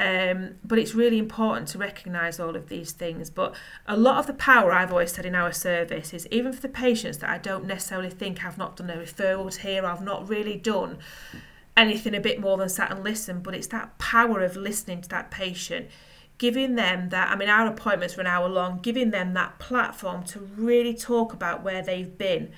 [0.00, 3.28] um, but it's really important to recognise all of these things.
[3.28, 3.54] But
[3.86, 6.70] a lot of the power I've always said in our service is even for the
[6.70, 10.56] patients that I don't necessarily think have not done a referrals here, I've not really
[10.56, 10.98] done
[11.76, 15.08] anything a bit more than sat and listen, but it's that power of listening to
[15.10, 15.88] that patient
[16.40, 20.24] giving them that, I mean, our appointments are an hour long, giving them that platform
[20.24, 22.50] to really talk about where they've been,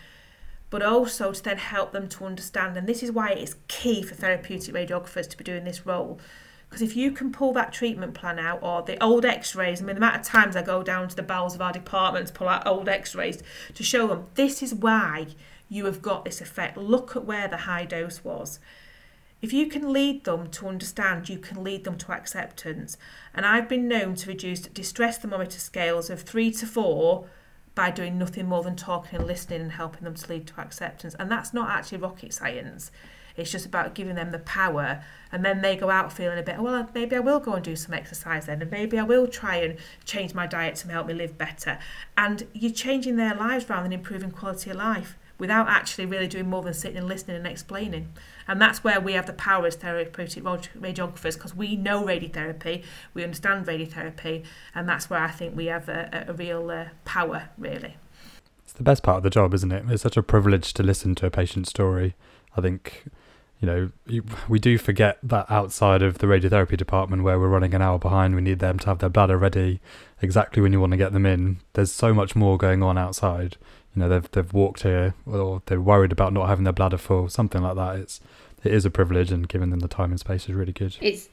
[0.70, 2.76] but also to then help them to understand.
[2.76, 6.20] And this is why it's key for therapeutic radiographers to be doing this role.
[6.68, 9.84] Because if you can pull that treatment plan out or the old x rays, I
[9.84, 12.32] mean, the amount of times I go down to the bowels of our department to
[12.32, 13.42] pull out old x rays
[13.74, 15.26] to show them this is why
[15.68, 16.76] you have got this effect.
[16.76, 18.60] Look at where the high dose was.
[19.42, 22.96] If you can lead them to understand, you can lead them to acceptance.
[23.34, 27.26] And I've been known to reduce distress thermometer scales of three to four
[27.74, 31.16] by doing nothing more than talking and listening and helping them to lead to acceptance.
[31.18, 32.92] And that's not actually rocket science.
[33.36, 35.02] It's just about giving them the power,
[35.32, 36.60] and then they go out feeling a bit.
[36.60, 39.56] Well, maybe I will go and do some exercise then, and maybe I will try
[39.56, 41.78] and change my diet to help me live better.
[42.16, 46.48] And you're changing their lives rather than improving quality of life without actually really doing
[46.48, 48.12] more than sitting and listening and explaining.
[48.46, 53.24] And that's where we have the power as therapeutic radiographers because we know radiotherapy, we
[53.24, 57.96] understand radiotherapy, and that's where I think we have a, a real uh, power, really.
[58.62, 59.84] It's the best part of the job, isn't it?
[59.88, 62.14] It's such a privilege to listen to a patient's story.
[62.56, 63.06] I think,
[63.58, 63.90] you know,
[64.48, 68.36] we do forget that outside of the radiotherapy department where we're running an hour behind,
[68.36, 69.80] we need them to have their bladder ready
[70.20, 71.58] exactly when you want to get them in.
[71.72, 73.56] There's so much more going on outside
[73.94, 77.28] you know they've they've walked here or they're worried about not having their bladder full,
[77.28, 77.96] something like that.
[77.96, 78.20] It's
[78.64, 80.96] it is a privilege, and giving them the time and space is really good.
[81.00, 81.28] It's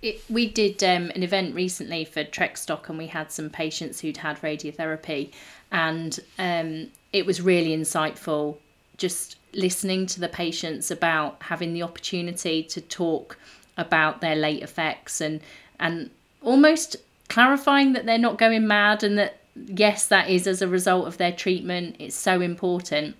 [0.00, 4.16] it, we did um, an event recently for Trekstock, and we had some patients who'd
[4.16, 5.32] had radiotherapy,
[5.70, 8.56] and um, it was really insightful.
[8.96, 13.38] Just listening to the patients about having the opportunity to talk
[13.76, 15.40] about their late effects and
[15.80, 16.10] and
[16.42, 16.96] almost
[17.28, 21.18] clarifying that they're not going mad and that yes, that is as a result of
[21.18, 21.96] their treatment.
[21.98, 23.16] It's so important.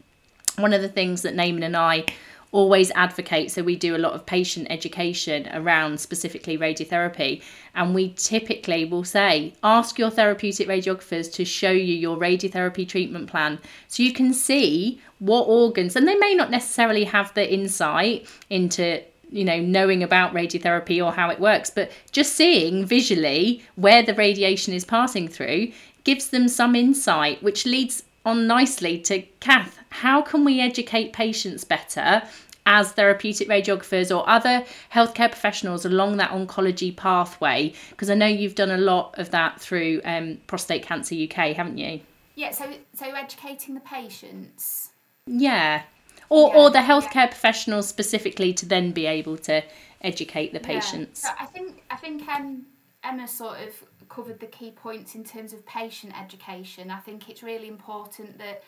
[0.57, 2.05] One of the things that Naman and I
[2.53, 7.42] always advocate, so we do a lot of patient education around specifically radiotherapy,
[7.75, 13.27] and we typically will say, ask your therapeutic radiographers to show you your radiotherapy treatment
[13.27, 18.27] plan so you can see what organs, and they may not necessarily have the insight
[18.51, 24.03] into you know knowing about radiotherapy or how it works but just seeing visually where
[24.03, 25.73] the radiation is passing through
[26.05, 29.79] gives them some insight, which leads on nicely to Kath.
[29.91, 32.23] How can we educate patients better
[32.65, 37.75] as therapeutic radiographers or other healthcare professionals along that oncology pathway?
[37.90, 41.79] Because I know you've done a lot of that through um, Prostate Cancer UK, haven't
[41.79, 42.00] you?
[42.35, 44.90] Yeah, so so educating the patients.
[45.27, 45.83] Yeah.
[46.29, 47.27] Or, yeah, or the healthcare yeah.
[47.27, 49.63] professionals specifically to then be able to
[50.00, 51.23] educate the patients.
[51.25, 51.31] Yeah.
[51.31, 52.67] So I think I think um,
[53.05, 53.75] Emma sort of
[54.13, 56.90] covered the key points in terms of patient education.
[56.90, 58.63] I think it's really important that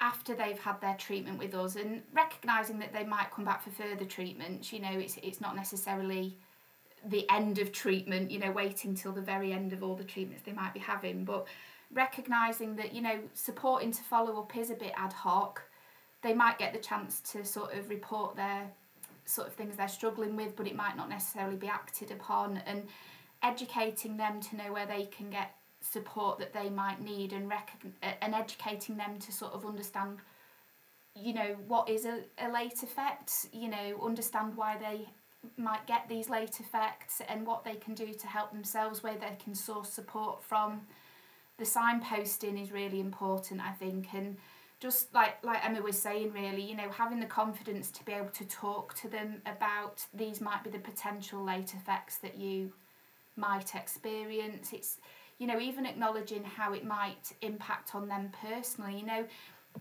[0.00, 3.70] after they've had their treatment with us and recognizing that they might come back for
[3.70, 6.36] further treatments, you know, it's it's not necessarily
[7.04, 10.42] the end of treatment, you know, waiting till the very end of all the treatments
[10.44, 11.46] they might be having, but
[11.92, 15.62] recognizing that, you know, supporting to follow up is a bit ad hoc.
[16.22, 18.68] They might get the chance to sort of report their
[19.24, 22.88] sort of things they're struggling with, but it might not necessarily be acted upon and
[23.46, 27.52] educating them to know where they can get support that they might need and
[28.20, 30.18] and educating them to sort of understand
[31.14, 35.06] you know what is a, a late effect you know understand why they
[35.56, 39.36] might get these late effects and what they can do to help themselves where they
[39.42, 40.80] can source support from.
[41.58, 44.36] The signposting is really important i think and
[44.78, 48.28] just like like Emma was saying really you know having the confidence to be able
[48.28, 52.72] to talk to them about these might be the potential late effects that you
[53.36, 54.72] might experience.
[54.72, 54.98] It's
[55.38, 58.98] you know even acknowledging how it might impact on them personally.
[58.98, 59.26] You know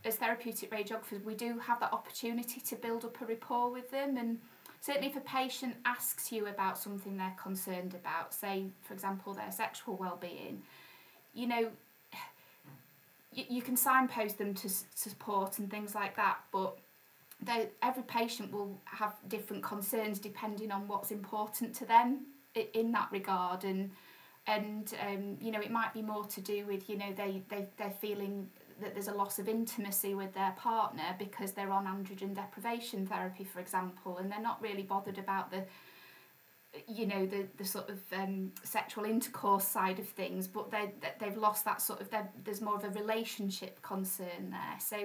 [0.03, 4.17] as therapeutic radiographers we do have that opportunity to build up a rapport with them.
[4.17, 4.39] And
[4.81, 9.51] certainly if a patient asks you about something they're concerned about say for example their
[9.51, 10.61] sexual well-being
[11.33, 11.71] you know
[13.35, 16.37] you, you can signpost them to support and things like that.
[16.51, 16.77] But
[17.81, 22.25] every patient will have different concerns depending on what's important to them
[22.73, 23.91] in that regard and
[24.47, 27.67] and um, you know it might be more to do with you know they, they
[27.77, 28.49] they're feeling
[28.81, 33.43] that there's a loss of intimacy with their partner because they're on androgen deprivation therapy
[33.43, 35.63] for example and they're not really bothered about the
[36.87, 41.37] you know the the sort of um, sexual intercourse side of things but they they've
[41.37, 42.09] lost that sort of
[42.43, 44.79] there's more of a relationship concern there.
[44.79, 44.97] So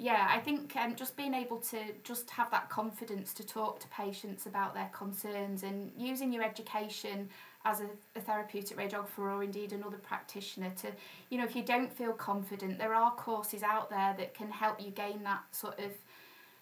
[0.00, 3.86] yeah i think um, just being able to just have that confidence to talk to
[3.88, 7.28] patients about their concerns and using your education
[7.66, 7.86] as a,
[8.16, 10.88] a therapeutic radiographer or indeed another practitioner to
[11.28, 14.80] you know if you don't feel confident there are courses out there that can help
[14.82, 15.90] you gain that sort of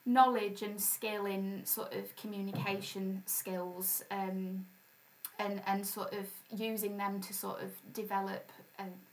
[0.04, 4.66] knowledge and skill in sort of communication skills um,
[5.38, 6.26] and and sort of
[6.56, 8.50] using them to sort of develop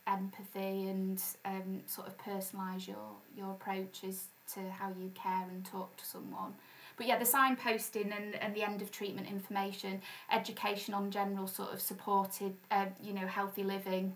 [0.07, 5.95] empathy and um, sort of personalize your your approaches to how you care and talk
[5.97, 6.53] to someone
[6.97, 10.01] but yeah, the signposting and, and the end of treatment information,
[10.32, 14.16] education on general sort of supported, uh, you know, healthy living,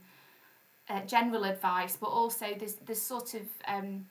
[0.90, 4.06] uh, general advice, but also there's, there's sort of um,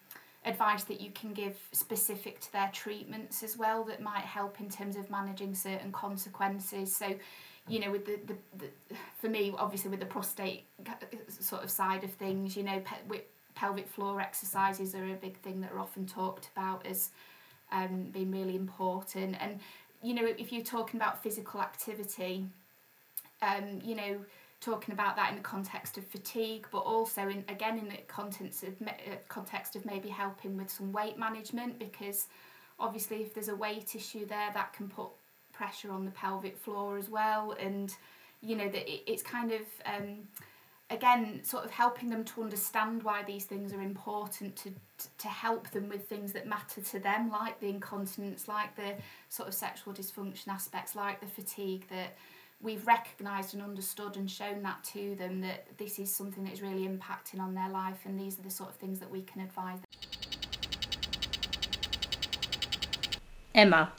[0.45, 4.69] advice that you can give specific to their treatments as well that might help in
[4.69, 6.95] terms of managing certain consequences.
[6.95, 7.15] So,
[7.69, 10.65] you know, with the, the, the for me, obviously with the prostate
[11.29, 13.21] sort of side of things, you know, pe-
[13.55, 17.11] pelvic floor exercises are a big thing that are often talked about as
[17.73, 19.37] um, being really important.
[19.41, 19.61] And,
[20.03, 22.47] you know, if you're talking about physical activity,
[23.43, 24.19] um, you know,
[24.61, 28.65] talking about that in the context of fatigue, but also in again in the context
[28.65, 32.27] of uh, context of maybe helping with some weight management because
[32.81, 35.09] obviously if there's a weight issue there that can put
[35.59, 37.97] pressure on the pelvic floor as well and
[38.41, 40.19] you know that it, it's kind of um,
[40.89, 44.71] again sort of helping them to understand why these things are important to
[45.19, 48.95] to help them with things that matter to them like the incontinence like the
[49.29, 52.17] sort of sexual dysfunction aspects like the fatigue that
[52.61, 56.63] we've recognized and understood and shown that to them that this is something that is
[56.63, 59.43] really impacting on their life and these are the sort of things that we can
[59.43, 59.79] advise
[63.55, 63.93] Emma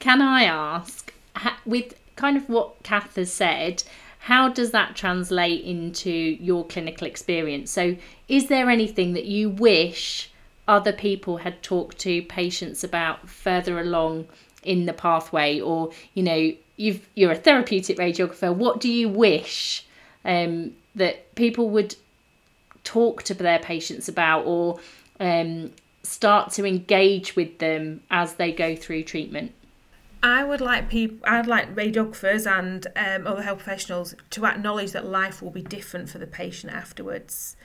[0.00, 1.14] can I ask
[1.64, 3.84] with kind of what Kath has said
[4.24, 7.70] how does that translate into your clinical experience?
[7.70, 7.96] So,
[8.28, 10.30] is there anything that you wish
[10.68, 14.26] other people had talked to patients about further along
[14.62, 18.54] in the pathway, or you know, you've you're a therapeutic radiographer.
[18.54, 19.86] What do you wish
[20.24, 21.96] um, that people would
[22.84, 24.78] talk to their patients about, or
[25.18, 25.72] um,
[26.02, 29.52] start to engage with them as they go through treatment?
[30.22, 35.06] I would like people, I'd like radiographers and um, other health professionals to acknowledge that
[35.06, 37.56] life will be different for the patient afterwards,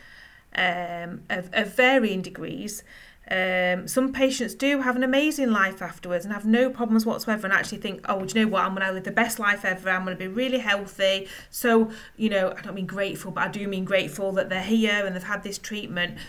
[0.55, 2.83] um, of, of varying degrees.
[3.29, 7.53] Um, some patients do have an amazing life afterwards and have no problems whatsoever and
[7.53, 8.63] actually think, oh, do you know what?
[8.63, 9.89] I'm going to live the best life ever.
[9.89, 11.27] I'm going to be really healthy.
[11.49, 15.05] So, you know, I don't mean grateful, but I do mean grateful that they're here
[15.05, 16.19] and they've had this treatment.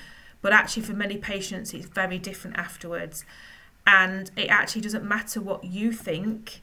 [0.40, 3.24] But actually, for many patients, it's very different afterwards
[3.86, 6.62] and it actually doesn't matter what you think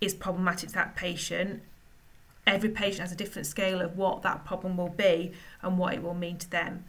[0.00, 1.62] is problematic to that patient
[2.46, 5.32] every patient has a different scale of what that problem will be
[5.62, 6.84] and what it will mean to them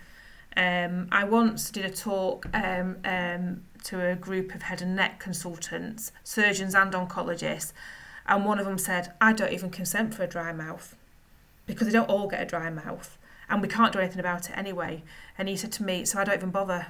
[0.58, 5.20] um, I once did a talk um, um, to a group of head and neck
[5.20, 7.72] consultants, surgeons and oncologists,
[8.28, 10.96] and one of them said, I don't even consent for a dry mouth
[11.66, 13.18] because they don't all get a dry mouth
[13.50, 15.04] and we can't do anything about it anyway.
[15.38, 16.88] And he said to me, So I don't even bother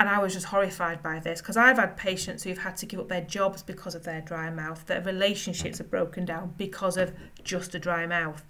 [0.00, 2.98] and I was just horrified by this because I've had patients who've had to give
[2.98, 7.12] up their jobs because of their dry mouth, their relationships have broken down because of
[7.44, 8.42] just a dry mouth.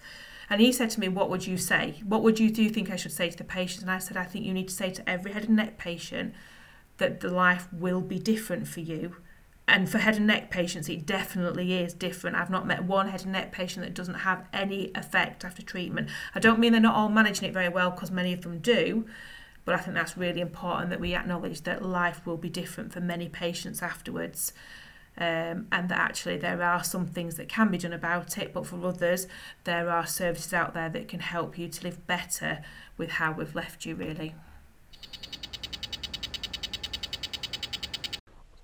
[0.49, 2.03] And he said to me, What would you say?
[2.07, 3.83] What would you do you think I should say to the patient?
[3.83, 6.35] And I said, I think you need to say to every head and neck patient
[6.99, 9.17] that the life will be different for you.
[9.67, 12.37] And for head and neck patients, it definitely is different.
[12.37, 16.11] I've not met one head and neck patient that doesn't have any effect after treatment.
[16.33, 19.07] I don't mean they're not all managing it very well because many of them do,
[19.65, 23.01] but I think that's really important that we acknowledge that life will be different for
[23.01, 24.53] many patients afterwards.
[25.19, 28.67] Um, and that actually there are some things that can be done about it, but
[28.67, 29.27] for others,
[29.65, 32.63] there are services out there that can help you to live better
[32.97, 34.35] with how we've left you, really.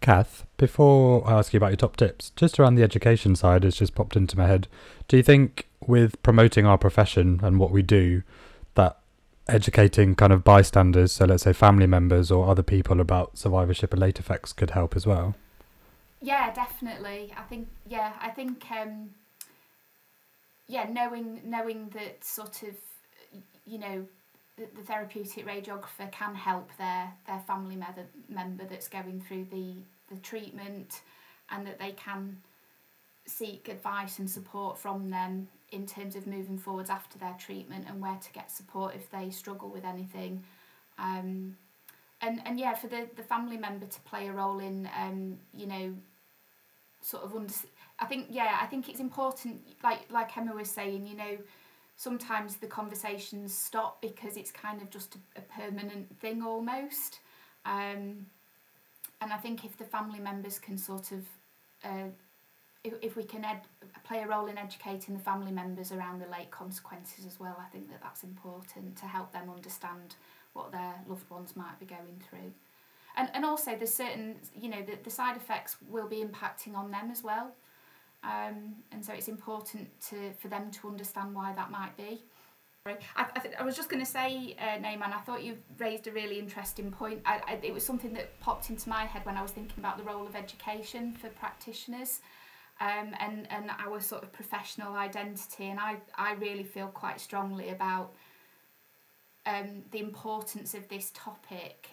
[0.00, 3.76] Kath, before I ask you about your top tips, just around the education side, it's
[3.76, 4.68] just popped into my head.
[5.08, 8.22] Do you think with promoting our profession and what we do,
[9.48, 14.00] educating kind of bystanders, so let's say family members or other people about survivorship and
[14.00, 15.34] late effects could help as well?
[16.20, 17.32] Yeah, definitely.
[17.36, 19.10] I think yeah, I think um,
[20.66, 22.74] yeah, knowing knowing that sort of
[23.66, 24.06] you know
[24.56, 29.74] the, the therapeutic radiographer can help their their family member member that's going through the
[30.12, 31.02] the treatment,
[31.50, 32.38] and that they can
[33.26, 38.00] seek advice and support from them in terms of moving forwards after their treatment and
[38.00, 40.42] where to get support if they struggle with anything.
[40.98, 41.56] Um,
[42.20, 45.66] and and yeah, for the, the family member to play a role in um, you
[45.66, 45.94] know,
[47.02, 47.52] sort of under,
[47.98, 49.60] I think yeah, I think it's important.
[49.82, 51.36] Like like Emma was saying, you know,
[51.96, 57.20] sometimes the conversations stop because it's kind of just a, a permanent thing almost.
[57.64, 58.26] Um,
[59.20, 61.24] and I think if the family members can sort of
[61.84, 62.10] uh,
[62.86, 63.66] if, if we can ed-
[64.04, 67.68] play a role in educating the family members around the late consequences as well, I
[67.70, 70.14] think that that's important to help them understand
[70.52, 72.52] what their loved ones might be going through.
[73.16, 76.90] And, and also there's certain, you know, the, the side effects will be impacting on
[76.90, 77.52] them as well.
[78.22, 82.22] Um, and so it's important to for them to understand why that might be.
[83.16, 86.12] I, I, th- I was just going to say, uh, I thought you raised a
[86.12, 87.20] really interesting point.
[87.24, 89.98] I, I, it was something that popped into my head when I was thinking about
[89.98, 92.20] the role of education for practitioners
[92.80, 95.68] um, and, and our sort of professional identity.
[95.68, 98.14] And I, I really feel quite strongly about
[99.46, 101.90] um, the importance of this topic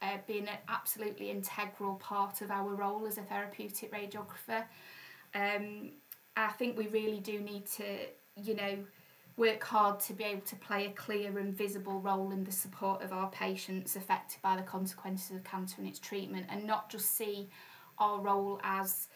[0.00, 4.64] uh, being an absolutely integral part of our role as a therapeutic radiographer.
[5.34, 5.92] Um,
[6.36, 7.84] I think we really do need to,
[8.36, 8.78] you know,
[9.36, 13.02] work hard to be able to play a clear and visible role in the support
[13.02, 17.16] of our patients affected by the consequences of cancer and its treatment and not just
[17.16, 17.48] see
[17.98, 19.08] our role as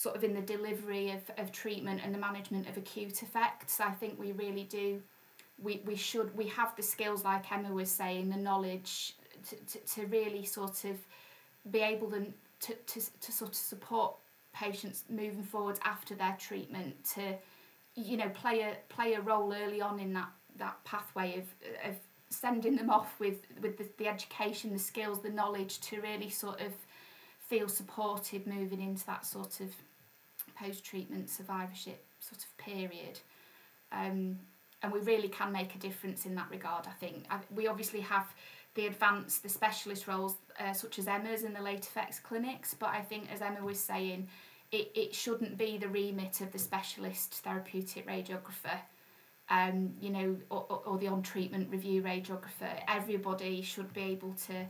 [0.00, 3.80] sort of in the delivery of, of treatment and the management of acute effects.
[3.80, 5.02] I think we really do,
[5.62, 9.14] we, we should, we have the skills, like Emma was saying, the knowledge
[9.50, 10.96] to, to, to really sort of
[11.70, 12.24] be able to,
[12.60, 12.74] to,
[13.20, 14.14] to, sort of support
[14.54, 17.34] patients moving forward after their treatment to
[17.94, 21.44] you know play a play a role early on in that that pathway of
[21.88, 21.94] of
[22.30, 26.60] sending them off with with the, the education the skills the knowledge to really sort
[26.60, 26.72] of
[27.48, 29.72] feel supported moving into that sort of
[30.62, 33.18] post treatment survivorship sort of period.
[33.92, 34.38] Um,
[34.82, 37.24] and we really can make a difference in that regard, I think.
[37.30, 38.26] I, we obviously have
[38.74, 42.90] the advanced, the specialist roles, uh, such as Emma's in the late effects clinics, but
[42.90, 44.28] I think, as Emma was saying,
[44.72, 48.78] it, it shouldn't be the remit of the specialist therapeutic radiographer.
[49.48, 54.64] Um, you know, or, or the on treatment review radiographer, everybody should be able to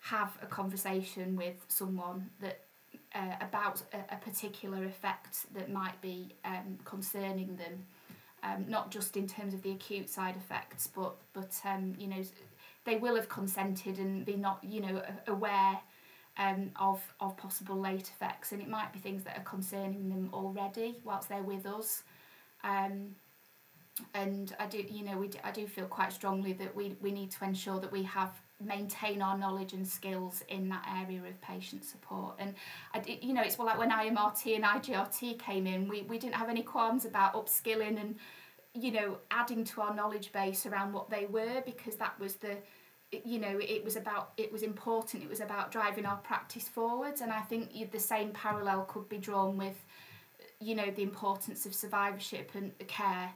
[0.00, 2.64] have a conversation with someone that
[3.14, 7.84] uh, about a, a, particular effect that might be um, concerning them,
[8.42, 12.22] um, not just in terms of the acute side effects, but but um, you know
[12.84, 15.78] they will have consented and be not you know aware
[16.38, 20.30] um, of of possible late effects, and it might be things that are concerning them
[20.32, 22.02] already whilst they're with us.
[22.62, 23.16] Um,
[24.14, 27.12] and I do, you know, we do, I do feel quite strongly that we, we
[27.12, 28.30] need to ensure that we have
[28.60, 32.34] maintain our knowledge and skills in that area of patient support.
[32.38, 32.54] And
[32.94, 36.34] I, you know, it's well like when IMRT and IGRT came in, we, we didn't
[36.34, 38.16] have any qualms about upskilling and
[38.72, 42.56] you know adding to our knowledge base around what they were because that was the
[43.24, 45.22] you know it was about it was important.
[45.22, 47.20] It was about driving our practice forwards.
[47.20, 49.76] And i think the same parallel could be drawn with
[50.60, 53.32] you know the importance of survivorship and the care.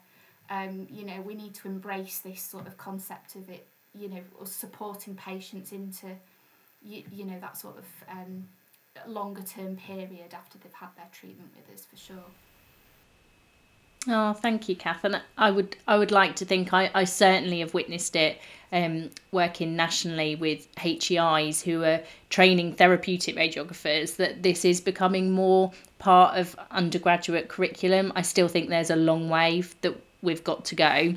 [0.51, 3.67] Um, you know we need to embrace this sort of concept of it
[3.99, 6.09] you know, supporting patients into,
[6.83, 8.47] you, you know, that sort of um,
[9.07, 12.25] longer term period after they've had their treatment with us for sure.
[14.07, 15.05] Oh, thank you, Kath.
[15.05, 18.39] And I would I would like to think I, I certainly have witnessed it
[18.71, 25.73] um, working nationally with HEIs who are training therapeutic radiographers that this is becoming more
[25.99, 28.13] part of undergraduate curriculum.
[28.15, 31.15] I still think there's a long way that we've got to go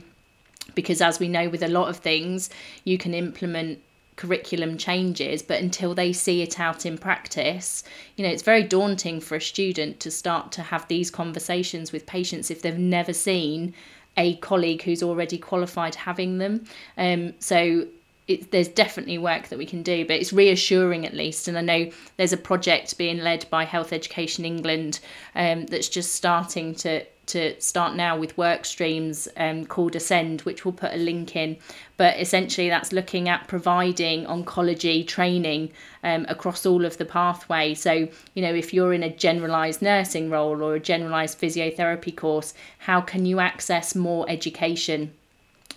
[0.76, 2.50] because as we know with a lot of things
[2.84, 3.80] you can implement
[4.16, 7.84] curriculum changes but until they see it out in practice
[8.16, 12.06] you know it's very daunting for a student to start to have these conversations with
[12.06, 13.74] patients if they've never seen
[14.18, 16.66] a colleague who's already qualified having them
[16.98, 17.86] um, so
[18.28, 21.48] it, there's definitely work that we can do, but it's reassuring at least.
[21.48, 25.00] And I know there's a project being led by Health Education England
[25.34, 30.66] um, that's just starting to to start now with work streams um, called ACCEND, which
[30.66, 31.58] we'll put a link in.
[31.98, 35.72] But essentially, that's looking at providing oncology training
[36.04, 37.74] um, across all of the pathway.
[37.74, 42.54] So, you know, if you're in a generalised nursing role or a generalised physiotherapy course,
[42.80, 45.14] how can you access more education?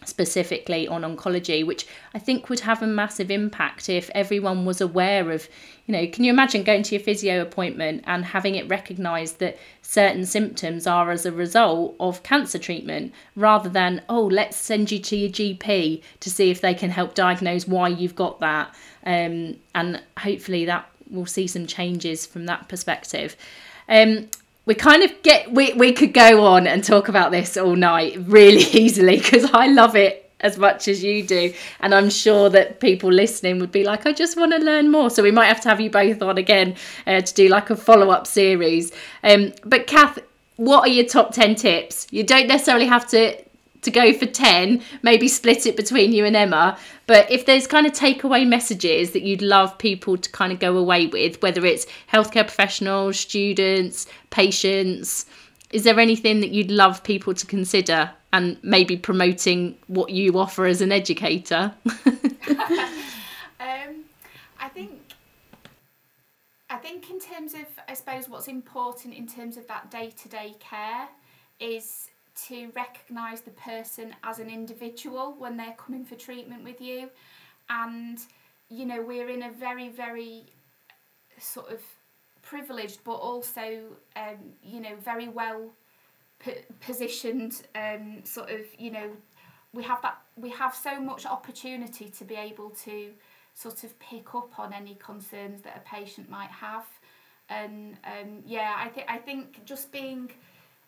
[0.05, 5.31] Specifically on oncology, which I think would have a massive impact if everyone was aware
[5.31, 5.49] of,
[5.87, 9.59] you know, can you imagine going to your physio appointment and having it recognised that
[9.83, 14.99] certain symptoms are as a result of cancer treatment rather than, oh, let's send you
[14.99, 18.75] to your GP to see if they can help diagnose why you've got that.
[19.05, 23.37] Um, and hopefully that will see some changes from that perspective.
[23.89, 24.29] Um,
[24.71, 28.17] we kind of get we, we could go on and talk about this all night
[28.21, 31.53] really easily because I love it as much as you do.
[31.81, 35.11] And I'm sure that people listening would be like I just want to learn more.
[35.11, 37.77] So we might have to have you both on again uh, to do like a
[37.77, 38.93] follow-up series.
[39.25, 40.21] Um, but Kath
[40.55, 42.07] what are your top 10 tips?
[42.13, 43.43] You don't necessarily have to
[43.83, 46.79] to go for 10, maybe split it between you and Emma.
[47.07, 50.77] But if there's kind of takeaway messages that you'd love people to kind of go
[50.77, 55.27] away with, whether it's healthcare professionals, students, patients,
[55.71, 60.67] is there anything that you'd love people to consider and maybe promoting what you offer
[60.67, 61.73] as an educator?
[61.87, 64.05] um,
[64.59, 64.93] I think
[66.69, 71.09] I think in terms of I suppose what's important in terms of that day-to-day care
[71.59, 72.10] is
[72.49, 77.11] to recognise the person as an individual when they're coming for treatment with you.
[77.69, 78.19] And,
[78.69, 80.45] you know, we're in a very, very
[81.39, 81.81] sort of
[82.43, 83.83] privileged but also,
[84.17, 85.71] um, you know, very well
[86.81, 89.11] positioned um, sort of, you know,
[89.73, 93.11] we have that we have so much opportunity to be able to
[93.55, 96.87] sort of pick up on any concerns that a patient might have
[97.49, 100.31] and um, yeah I think I think just being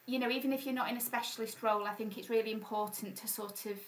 [0.07, 3.17] you know, even if you're not in a specialist role, I think it's really important
[3.17, 3.79] to sort of,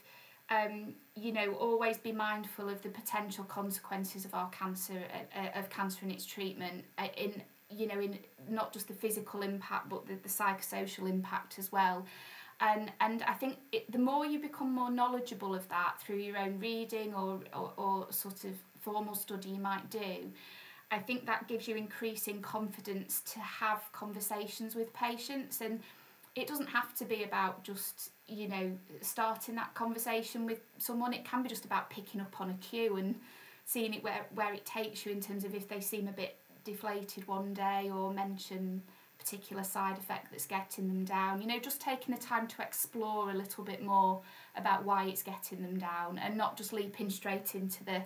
[0.51, 5.59] um, you know, always be mindful of the potential consequences of our cancer, uh, uh,
[5.59, 9.89] of cancer and its treatment, uh, in you know, in not just the physical impact,
[9.89, 12.05] but the, the psychosocial impact as well.
[12.61, 16.39] And and I think it, the more you become more knowledgeable of that through your
[16.39, 20.31] own reading or, or, or sort of formal study you might do,
[20.91, 25.81] I think that gives you increasing confidence to have conversations with patients and
[26.37, 31.13] it doesn't have to be about just you know starting that conversation with someone.
[31.13, 33.17] It can be just about picking up on a cue and
[33.65, 36.37] seeing it where, where it takes you in terms of if they seem a bit
[36.65, 38.83] deflated one day or mention
[39.19, 41.41] particular side effect that's getting them down.
[41.41, 44.21] You know just taking the time to explore a little bit more
[44.57, 48.03] about why it's getting them down and not just leaping straight into the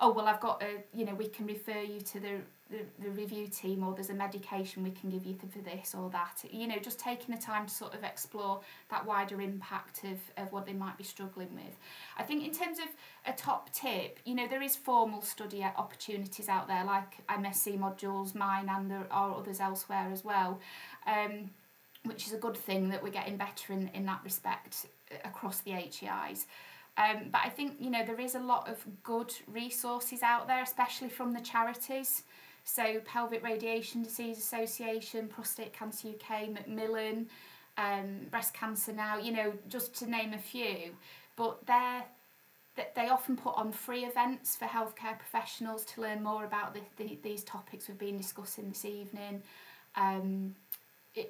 [0.00, 2.40] oh well I've got a you know we can refer you to the
[2.70, 6.10] the, the review team or there's a medication we can give you for this or
[6.10, 6.42] that.
[6.50, 8.60] You know just taking the time to sort of explore
[8.90, 11.76] that wider impact of, of what they might be struggling with.
[12.16, 12.86] I think in terms of
[13.26, 18.34] a top tip you know there is formal study opportunities out there like MSc modules
[18.34, 20.60] mine and there are others elsewhere as well
[21.06, 21.50] um,
[22.04, 24.86] which is a good thing that we're getting better in, in that respect
[25.24, 26.46] across the HEIs
[26.96, 30.62] um, but I think you know there is a lot of good resources out there,
[30.62, 32.24] especially from the charities.
[32.64, 37.28] So Pelvic Radiation Disease Association, Prostate Cancer UK, Macmillan,
[37.76, 39.18] um, Breast Cancer Now.
[39.18, 40.94] You know, just to name a few.
[41.36, 42.04] But they're
[42.94, 47.18] they often put on free events for healthcare professionals to learn more about the, the,
[47.22, 49.42] these topics we've been discussing this evening.
[49.96, 50.54] Um,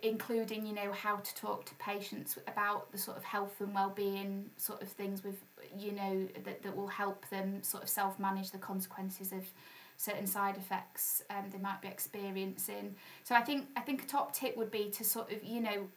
[0.03, 4.45] including you know how to talk to patients about the sort of health and well-being
[4.59, 5.43] sort of things with
[5.79, 9.43] you know that, that will help them sort of self-manage the consequences of
[10.01, 12.95] certain side effects um, they might be experiencing.
[13.23, 15.89] So i think i think a top tip would be to sort of you know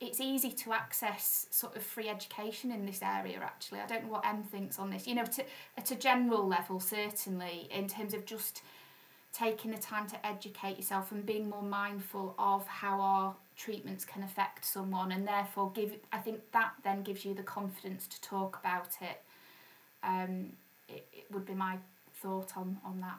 [0.00, 3.80] it's easy to access sort of free education in this area actually.
[3.80, 5.08] I don't know what M thinks on this.
[5.08, 5.44] You know to,
[5.76, 8.62] at a general level certainly in terms of just
[9.32, 14.22] taking the time to educate yourself and being more mindful of how our treatments can
[14.22, 18.60] affect someone and therefore give I think that then gives you the confidence to talk
[18.60, 19.20] about it.
[20.04, 20.52] Um,
[20.88, 21.78] it, it would be my
[22.22, 23.18] thought on, on that.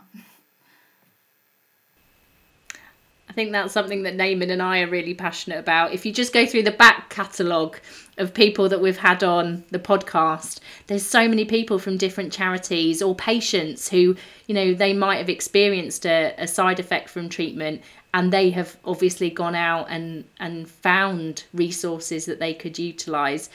[3.29, 5.91] I think that's something that Naman and I are really passionate about.
[5.91, 7.79] If you just go through the back catalogue
[8.17, 13.01] of people that we've had on the podcast, there's so many people from different charities
[13.01, 14.15] or patients who,
[14.47, 17.81] you know, they might have experienced a, a side effect from treatment
[18.13, 23.49] and they have obviously gone out and, and found resources that they could utilise.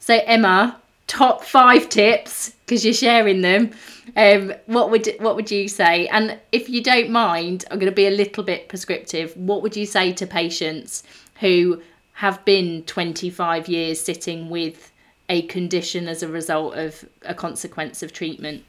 [0.00, 0.80] So, Emma,
[1.10, 3.72] top five tips because you're sharing them.
[4.16, 6.06] Um, what would what would you say?
[6.06, 9.36] And if you don't mind, I'm going to be a little bit prescriptive.
[9.36, 11.02] What would you say to patients
[11.40, 11.82] who
[12.14, 14.92] have been 25 years sitting with
[15.28, 18.64] a condition as a result of a consequence of treatment?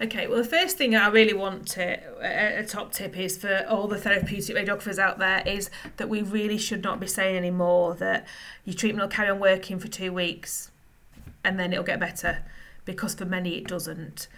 [0.00, 3.64] Okay, well, the first thing I really want to, a, a top tip is for
[3.68, 7.94] all the therapeutic radiographers out there is that we really should not be saying anymore
[7.94, 8.26] that
[8.64, 10.71] your treatment will carry on working for two weeks
[11.44, 12.44] and then it'll get better
[12.84, 14.28] because for many it doesn't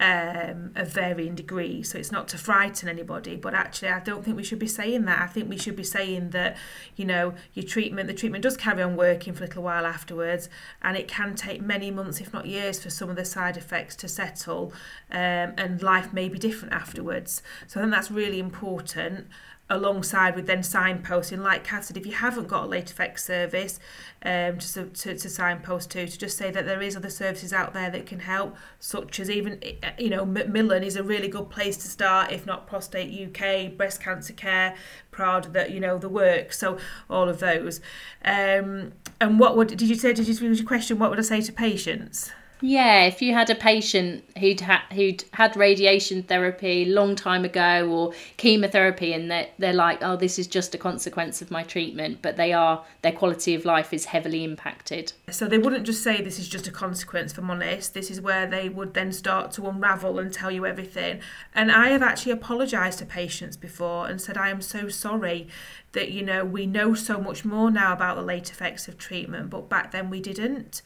[0.00, 1.90] um, of varying degrees.
[1.90, 5.04] So it's not to frighten anybody, but actually, I don't think we should be saying
[5.04, 5.20] that.
[5.20, 6.56] I think we should be saying that,
[6.96, 10.48] you know, your treatment, the treatment does carry on working for a little while afterwards,
[10.80, 13.94] and it can take many months, if not years, for some of the side effects
[13.96, 14.72] to settle,
[15.10, 17.42] um, and life may be different afterwards.
[17.66, 19.26] So I think that's really important
[19.70, 23.78] alongside with then signposting like Kath said if you haven't got a late effects service
[24.22, 27.72] um, to, to, to signpost to to just say that there is other services out
[27.72, 29.62] there that can help such as even
[29.96, 34.02] you know Macmillan is a really good place to start if not prostate UK breast
[34.02, 34.74] cancer care
[35.12, 36.76] proud that you know the work so
[37.08, 37.80] all of those.
[38.24, 41.40] Um, and what would did you say did you your question what would I say
[41.42, 44.60] to patients yeah, if you had a patient who'd
[44.92, 50.38] who'd had radiation therapy long time ago or chemotherapy, and they're they're like, oh, this
[50.38, 54.06] is just a consequence of my treatment, but they are their quality of life is
[54.06, 55.12] heavily impacted.
[55.30, 57.32] So they wouldn't just say this is just a consequence.
[57.32, 61.20] For honest, this is where they would then start to unravel and tell you everything.
[61.54, 65.48] And I have actually apologised to patients before and said I am so sorry
[65.92, 69.50] that you know we know so much more now about the late effects of treatment,
[69.50, 70.82] but back then we didn't.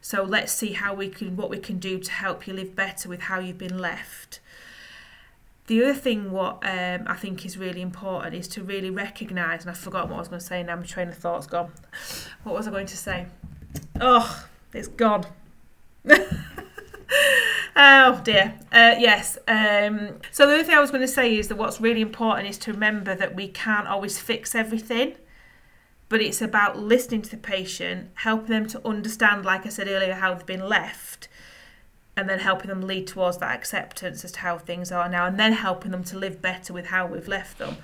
[0.00, 3.08] So let's see how we can what we can do to help you live better
[3.08, 4.40] with how you've been left.
[5.66, 9.70] The other thing what um, I think is really important is to really recognise, and
[9.70, 11.72] I forgot what I was going to say now, my train of thought's gone.
[12.42, 13.26] What was I going to say?
[14.00, 15.26] Oh, it's gone.
[17.76, 18.58] oh dear.
[18.72, 19.36] Uh, yes.
[19.46, 22.48] Um, so the other thing I was going to say is that what's really important
[22.48, 25.16] is to remember that we can't always fix everything
[26.08, 30.14] but it's about listening to the patient, helping them to understand, like I said earlier,
[30.14, 31.28] how they've been left,
[32.16, 35.38] and then helping them lead towards that acceptance as to how things are now, and
[35.38, 37.76] then helping them to live better with how we've left them.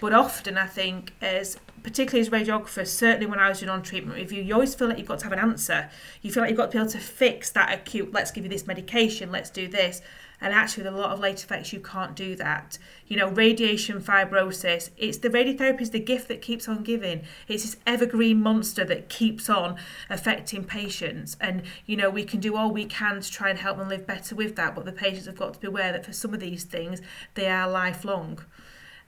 [0.00, 4.16] But often, I think, as particularly as radiographers, certainly when I was doing on treatment
[4.16, 5.90] review, you always feel like you've got to have an answer.
[6.22, 8.50] You feel like you've got to be able to fix that acute, let's give you
[8.50, 10.02] this medication, let's do this.
[10.40, 12.78] And actually, with a lot of late effects, you can't do that.
[13.08, 17.22] You know, radiation fibrosis, it's the radiotherapy is the gift that keeps on giving.
[17.48, 19.76] It's this evergreen monster that keeps on
[20.08, 21.36] affecting patients.
[21.40, 24.06] And, you know, we can do all we can to try and help them live
[24.06, 24.74] better with that.
[24.74, 27.00] But the patients have got to be aware that for some of these things,
[27.34, 28.38] they are lifelong.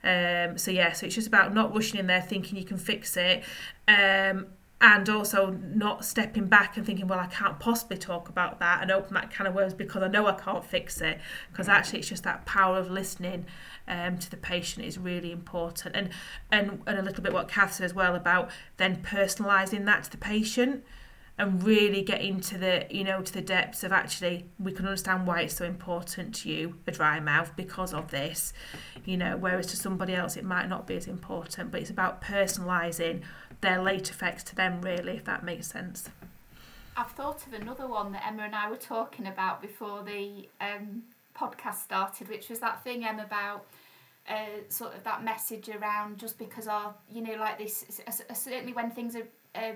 [0.03, 3.15] Um, so, yeah, so it's just about not rushing in there thinking you can fix
[3.15, 3.43] it.
[3.87, 4.47] Um,
[4.81, 8.89] and also not stepping back and thinking, well, I can't possibly talk about that and
[8.89, 11.19] open that kind of worms because I know I can't fix it.
[11.51, 13.45] Because actually, it's just that power of listening
[13.87, 16.09] um, to the patient is really important, and
[16.51, 20.11] and and a little bit what Kath said as well about then personalising that to
[20.11, 20.83] the patient
[21.37, 25.27] and really getting to the you know to the depths of actually we can understand
[25.27, 28.51] why it's so important to you a dry mouth because of this.
[29.05, 32.21] You know whereas to somebody else it might not be as important but it's about
[32.21, 33.21] personalizing
[33.61, 36.09] their late effects to them, really, if that makes sense.
[36.97, 41.03] I've thought of another one that Emma and I were talking about before the um,
[41.35, 43.65] podcast started, which was that thing, Emma, about
[44.27, 48.01] uh, sort of that message around just because our, you know, like this,
[48.33, 49.73] certainly when things are uh,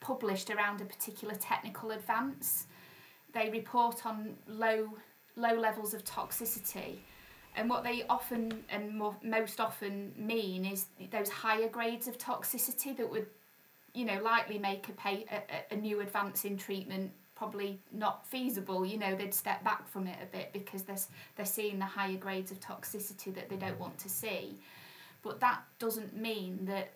[0.00, 2.66] published around a particular technical advance,
[3.32, 4.88] they report on low
[5.38, 6.96] low levels of toxicity
[7.56, 12.96] and what they often and more, most often mean is those higher grades of toxicity
[12.96, 13.26] that would,
[13.94, 18.84] you know, likely make a, pay, a, a new advance in treatment probably not feasible.
[18.84, 20.96] You know, they'd step back from it a bit because they're,
[21.36, 24.58] they're seeing the higher grades of toxicity that they don't want to see.
[25.22, 26.92] But that doesn't mean that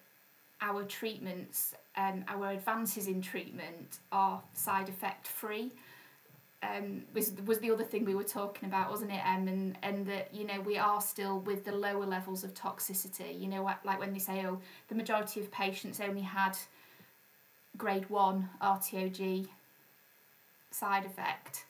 [0.63, 5.73] our treatments, um, our advances in treatment are side effect free
[6.63, 9.49] um, was was the other thing we were talking about, wasn't it, Em?
[9.49, 13.39] And and that you know we are still with the lower levels of toxicity.
[13.41, 16.57] You know, like when they say, oh, the majority of patients only had
[17.79, 19.49] grade one RTOG
[20.71, 21.65] side effect.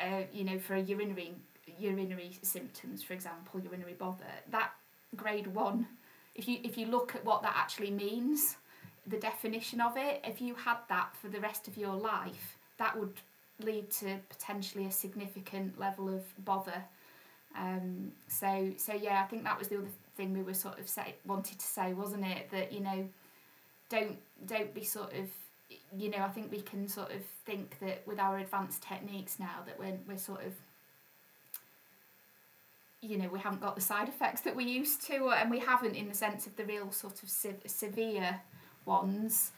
[0.00, 1.32] Uh, you know, for urinary
[1.78, 4.24] urinary symptoms, for example, urinary bother.
[4.50, 4.72] That
[5.16, 5.86] grade one,
[6.34, 8.56] if you if you look at what that actually means,
[9.06, 12.98] the definition of it, if you had that for the rest of your life, that
[12.98, 13.14] would
[13.62, 16.84] lead to potentially a significant level of bother.
[17.56, 20.88] Um, so so yeah, I think that was the other thing we were sort of
[20.88, 22.50] say wanted to say, wasn't it?
[22.50, 23.08] That you know,
[23.88, 25.28] don't don't be sort of
[25.96, 29.62] you know I think we can sort of think that with our advanced techniques now
[29.66, 30.52] that we're we're sort of
[33.00, 35.94] you know we haven't got the side effects that we used to and we haven't
[35.94, 38.40] in the sense of the real sort of se- severe
[38.84, 39.52] ones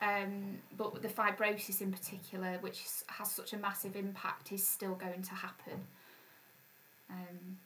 [0.00, 5.22] um, but the fibrosis in particular, which has such a massive impact, is still going
[5.22, 5.86] to happen.
[7.10, 7.58] Um,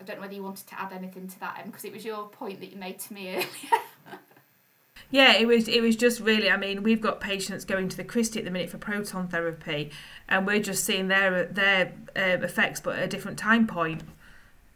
[0.00, 2.28] I don't know whether you wanted to add anything to that, because it was your
[2.28, 3.82] point that you made to me earlier.
[5.12, 5.68] Yeah, it was.
[5.68, 6.50] It was just really.
[6.50, 9.90] I mean, we've got patients going to the Christie at the minute for proton therapy,
[10.26, 14.02] and we're just seeing their their uh, effects, but at a different time point.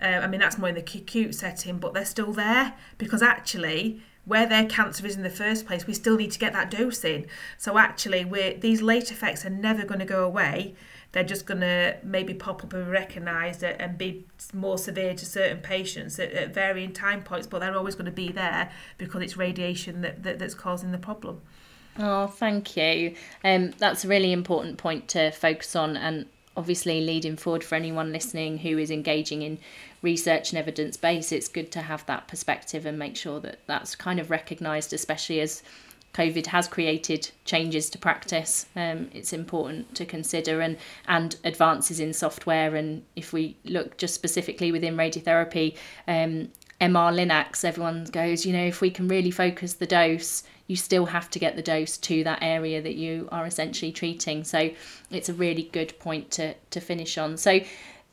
[0.01, 4.03] Uh, I mean, that's more in the acute setting, but they're still there because actually
[4.27, 7.05] where their cancer is in the first place, we still need to get that dose
[7.05, 7.27] in.
[7.57, 10.75] So actually, we're, these late effects are never going to go away.
[11.13, 15.59] They're just going to maybe pop up and recognised and be more severe to certain
[15.59, 19.37] patients at, at, varying time points, but they're always going to be there because it's
[19.37, 21.41] radiation that, that that's causing the problem.
[21.99, 23.15] Oh, thank you.
[23.43, 26.27] Um, that's a really important point to focus on, and
[26.57, 29.59] obviously leading forward for anyone listening who is engaging in
[30.03, 33.97] research and evidence base, it's good to have that perspective and make sure that that's
[33.97, 35.63] kind of recognised, especially as
[36.15, 38.67] COVID has created changes to practice.
[38.75, 42.75] Um, it's important to consider and and advances in software.
[42.75, 45.77] And if we look just specifically within radiotherapy,
[46.09, 46.49] um,
[46.81, 51.07] MR Linacs, everyone goes, you know, if we can really focus the dose, you still
[51.07, 54.45] have to get the dose to that area that you are essentially treating.
[54.45, 54.71] So
[55.11, 57.37] it's a really good point to to finish on.
[57.37, 57.61] So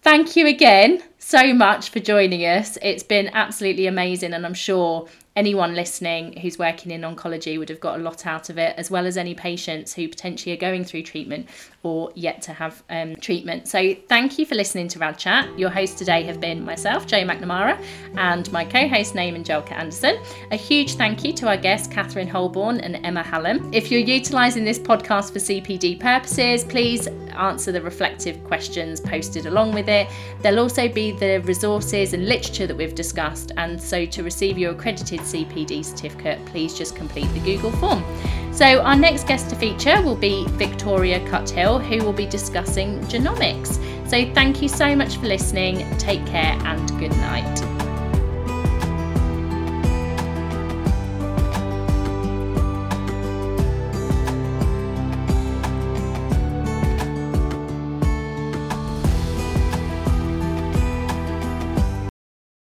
[0.01, 2.77] thank you again so much for joining us.
[2.81, 7.79] It's been absolutely amazing, and I'm sure anyone listening who's working in oncology would have
[7.79, 10.83] got a lot out of it, as well as any patients who potentially are going
[10.83, 11.47] through treatment
[11.81, 13.67] or yet to have um, treatment.
[13.67, 15.57] So, thank you for listening to Rad Chat.
[15.57, 17.83] Your hosts today have been myself, Jo McNamara,
[18.15, 20.21] and my co host, Naman Julka Anderson.
[20.51, 23.73] A huge thank you to our guests, Catherine Holborn and Emma Hallam.
[23.73, 29.73] If you're utilising this podcast for CPD purposes, please answer the reflective questions posted along
[29.73, 30.07] with it.
[30.41, 34.71] There'll also be the resources and literature that we've discussed, and so to receive your
[34.71, 38.03] accredited CPD certificate, please just complete the Google form.
[38.51, 43.79] So, our next guest to feature will be Victoria Cuthill, who will be discussing genomics.
[44.07, 45.89] So, thank you so much for listening.
[45.97, 47.72] Take care and good night.